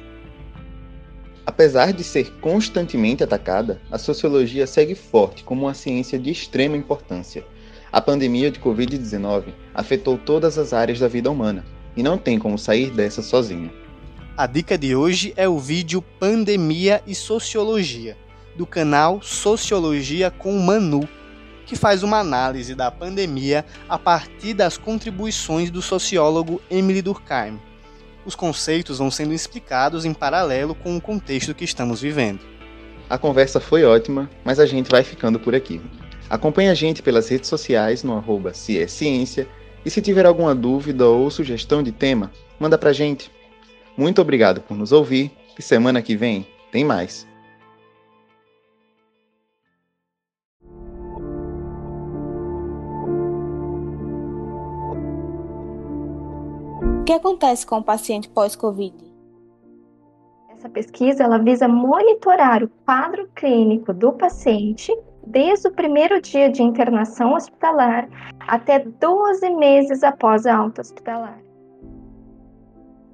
Apesar 1.46 1.92
de 1.92 2.04
ser 2.04 2.30
constantemente 2.40 3.24
atacada, 3.24 3.80
a 3.90 3.96
sociologia 3.96 4.66
segue 4.66 4.94
forte 4.94 5.42
como 5.42 5.62
uma 5.62 5.74
ciência 5.74 6.18
de 6.18 6.30
extrema 6.30 6.76
importância. 6.76 7.44
A 7.90 8.00
pandemia 8.00 8.50
de 8.50 8.60
Covid-19 8.60 9.54
afetou 9.72 10.18
todas 10.18 10.58
as 10.58 10.72
áreas 10.72 10.98
da 10.98 11.08
vida 11.08 11.30
humana 11.30 11.64
e 11.96 12.02
não 12.02 12.18
tem 12.18 12.38
como 12.38 12.58
sair 12.58 12.90
dessa 12.90 13.22
sozinha. 13.22 13.72
A 14.36 14.46
dica 14.46 14.76
de 14.76 14.94
hoje 14.94 15.32
é 15.36 15.48
o 15.48 15.58
vídeo 15.58 16.02
Pandemia 16.02 17.00
e 17.06 17.14
Sociologia, 17.14 18.16
do 18.56 18.66
canal 18.66 19.20
Sociologia 19.22 20.30
com 20.30 20.58
Manu, 20.58 21.08
que 21.64 21.76
faz 21.76 22.02
uma 22.02 22.18
análise 22.18 22.74
da 22.74 22.90
pandemia 22.90 23.64
a 23.88 23.98
partir 23.98 24.54
das 24.54 24.78
contribuições 24.78 25.70
do 25.70 25.82
sociólogo 25.82 26.60
Emily 26.70 27.02
Durkheim. 27.02 27.60
Os 28.24 28.34
conceitos 28.34 28.98
vão 28.98 29.10
sendo 29.10 29.32
explicados 29.32 30.04
em 30.04 30.14
paralelo 30.14 30.74
com 30.74 30.96
o 30.96 31.00
contexto 31.00 31.54
que 31.54 31.64
estamos 31.64 32.00
vivendo. 32.00 32.40
A 33.08 33.16
conversa 33.16 33.60
foi 33.60 33.84
ótima, 33.84 34.28
mas 34.44 34.58
a 34.58 34.66
gente 34.66 34.90
vai 34.90 35.04
ficando 35.04 35.38
por 35.38 35.54
aqui. 35.54 35.80
Acompanhe 36.28 36.68
a 36.68 36.74
gente 36.74 37.02
pelas 37.02 37.28
redes 37.28 37.48
sociais 37.48 38.02
no 38.02 38.16
arroba 38.16 38.52
e 38.52 39.90
se 39.90 40.02
tiver 40.02 40.26
alguma 40.26 40.52
dúvida 40.52 41.06
ou 41.06 41.30
sugestão 41.30 41.80
de 41.80 41.92
tema, 41.92 42.32
manda 42.58 42.76
pra 42.76 42.92
gente. 42.92 43.30
Muito 43.96 44.20
obrigado 44.20 44.60
por 44.60 44.76
nos 44.76 44.90
ouvir 44.90 45.30
e 45.56 45.62
semana 45.62 46.02
que 46.02 46.16
vem 46.16 46.44
tem 46.72 46.84
mais. 46.84 47.25
Que 57.06 57.12
acontece 57.12 57.64
com 57.64 57.78
o 57.78 57.84
paciente 57.84 58.28
pós-Covid? 58.28 58.96
Essa 60.50 60.68
pesquisa 60.68 61.22
ela 61.22 61.38
visa 61.38 61.68
monitorar 61.68 62.64
o 62.64 62.68
quadro 62.84 63.28
clínico 63.36 63.94
do 63.94 64.12
paciente 64.12 64.92
desde 65.24 65.68
o 65.68 65.72
primeiro 65.72 66.20
dia 66.20 66.50
de 66.50 66.64
internação 66.64 67.34
hospitalar 67.34 68.08
até 68.40 68.80
12 68.80 69.50
meses 69.50 70.02
após 70.02 70.46
a 70.46 70.56
alta 70.56 70.80
hospitalar. 70.80 71.38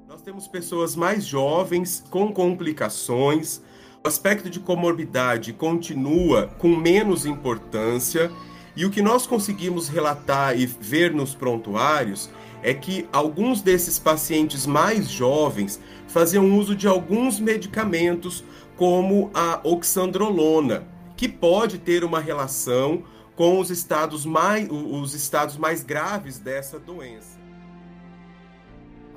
Nós 0.08 0.22
temos 0.22 0.48
pessoas 0.48 0.96
mais 0.96 1.22
jovens 1.24 2.02
com 2.10 2.32
complicações. 2.32 3.60
O 4.02 4.08
aspecto 4.08 4.48
de 4.48 4.58
comorbidade 4.58 5.52
continua 5.52 6.46
com 6.58 6.68
menos 6.68 7.26
importância. 7.26 8.30
E 8.74 8.86
o 8.86 8.90
que 8.90 9.02
nós 9.02 9.26
conseguimos 9.26 9.88
relatar 9.88 10.58
e 10.58 10.64
ver 10.64 11.12
nos 11.12 11.34
prontuários 11.34 12.30
é 12.62 12.72
que 12.72 13.08
alguns 13.12 13.60
desses 13.60 13.98
pacientes 13.98 14.66
mais 14.66 15.08
jovens 15.08 15.80
faziam 16.06 16.56
uso 16.56 16.76
de 16.76 16.86
alguns 16.86 17.40
medicamentos, 17.40 18.44
como 18.76 19.30
a 19.34 19.60
oxandrolona, 19.64 20.84
que 21.16 21.28
pode 21.28 21.78
ter 21.78 22.04
uma 22.04 22.20
relação 22.20 23.02
com 23.34 23.58
os 23.58 23.70
estados 23.70 24.24
mais, 24.24 24.68
os 24.70 25.14
estados 25.14 25.56
mais 25.56 25.82
graves 25.82 26.38
dessa 26.38 26.78
doença. 26.78 27.40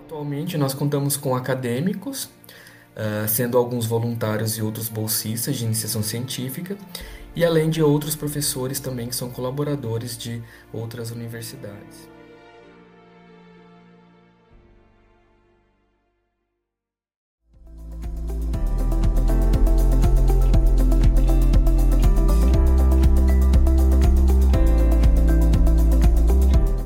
Atualmente 0.06 0.58
nós 0.58 0.74
contamos 0.74 1.18
com 1.18 1.36
acadêmicos, 1.36 2.26
uh, 2.26 3.28
sendo 3.28 3.58
alguns 3.58 3.86
voluntários 3.86 4.58
e 4.58 4.62
outros 4.62 4.88
bolsistas 4.88 5.58
de 5.58 5.66
iniciação 5.66 6.02
científica, 6.02 6.78
e 7.36 7.44
além 7.44 7.70
de 7.70 7.82
outros 7.82 8.16
professores 8.16 8.80
também 8.80 9.10
que 9.10 9.16
são 9.16 9.30
colaboradores 9.30 10.18
de 10.18 10.42
outras 10.72 11.12
universidades. 11.12 12.15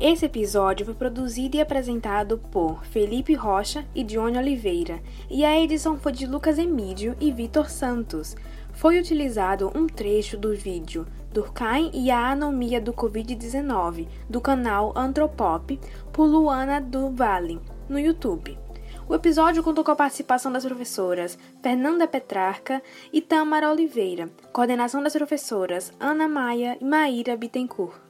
Esse 0.00 0.24
episódio 0.24 0.86
foi 0.86 0.94
produzido 0.94 1.58
e 1.58 1.60
apresentado 1.60 2.38
por 2.50 2.86
Felipe 2.86 3.34
Rocha 3.34 3.84
e 3.94 4.02
Johnny 4.02 4.38
Oliveira, 4.38 4.98
e 5.28 5.44
a 5.44 5.60
edição 5.60 5.98
foi 5.98 6.12
de 6.12 6.26
Lucas 6.26 6.58
Emídio 6.58 7.14
e 7.20 7.30
Vitor 7.30 7.68
Santos. 7.68 8.34
Foi 8.72 8.98
utilizado 8.98 9.70
um 9.74 9.86
trecho 9.86 10.38
do 10.38 10.56
vídeo 10.56 11.06
Durkheim 11.34 11.90
e 11.92 12.10
a 12.10 12.30
Anomia 12.30 12.80
do 12.80 12.94
Covid-19, 12.94 14.08
do 14.26 14.40
canal 14.40 14.94
Antropop, 14.96 15.78
por 16.10 16.24
Luana 16.24 16.80
do 16.80 17.10
Vale, 17.10 17.60
no 17.86 17.98
YouTube. 17.98 18.58
O 19.06 19.14
episódio 19.14 19.62
contou 19.62 19.84
com 19.84 19.90
a 19.90 19.96
participação 19.96 20.50
das 20.50 20.64
professoras 20.64 21.38
Fernanda 21.62 22.08
Petrarca 22.08 22.82
e 23.12 23.20
Tamara 23.20 23.70
Oliveira, 23.70 24.30
coordenação 24.50 25.02
das 25.02 25.12
professoras 25.12 25.92
Ana 26.00 26.26
Maia 26.26 26.78
e 26.80 26.84
Maíra 26.86 27.36
Bittencourt. 27.36 28.09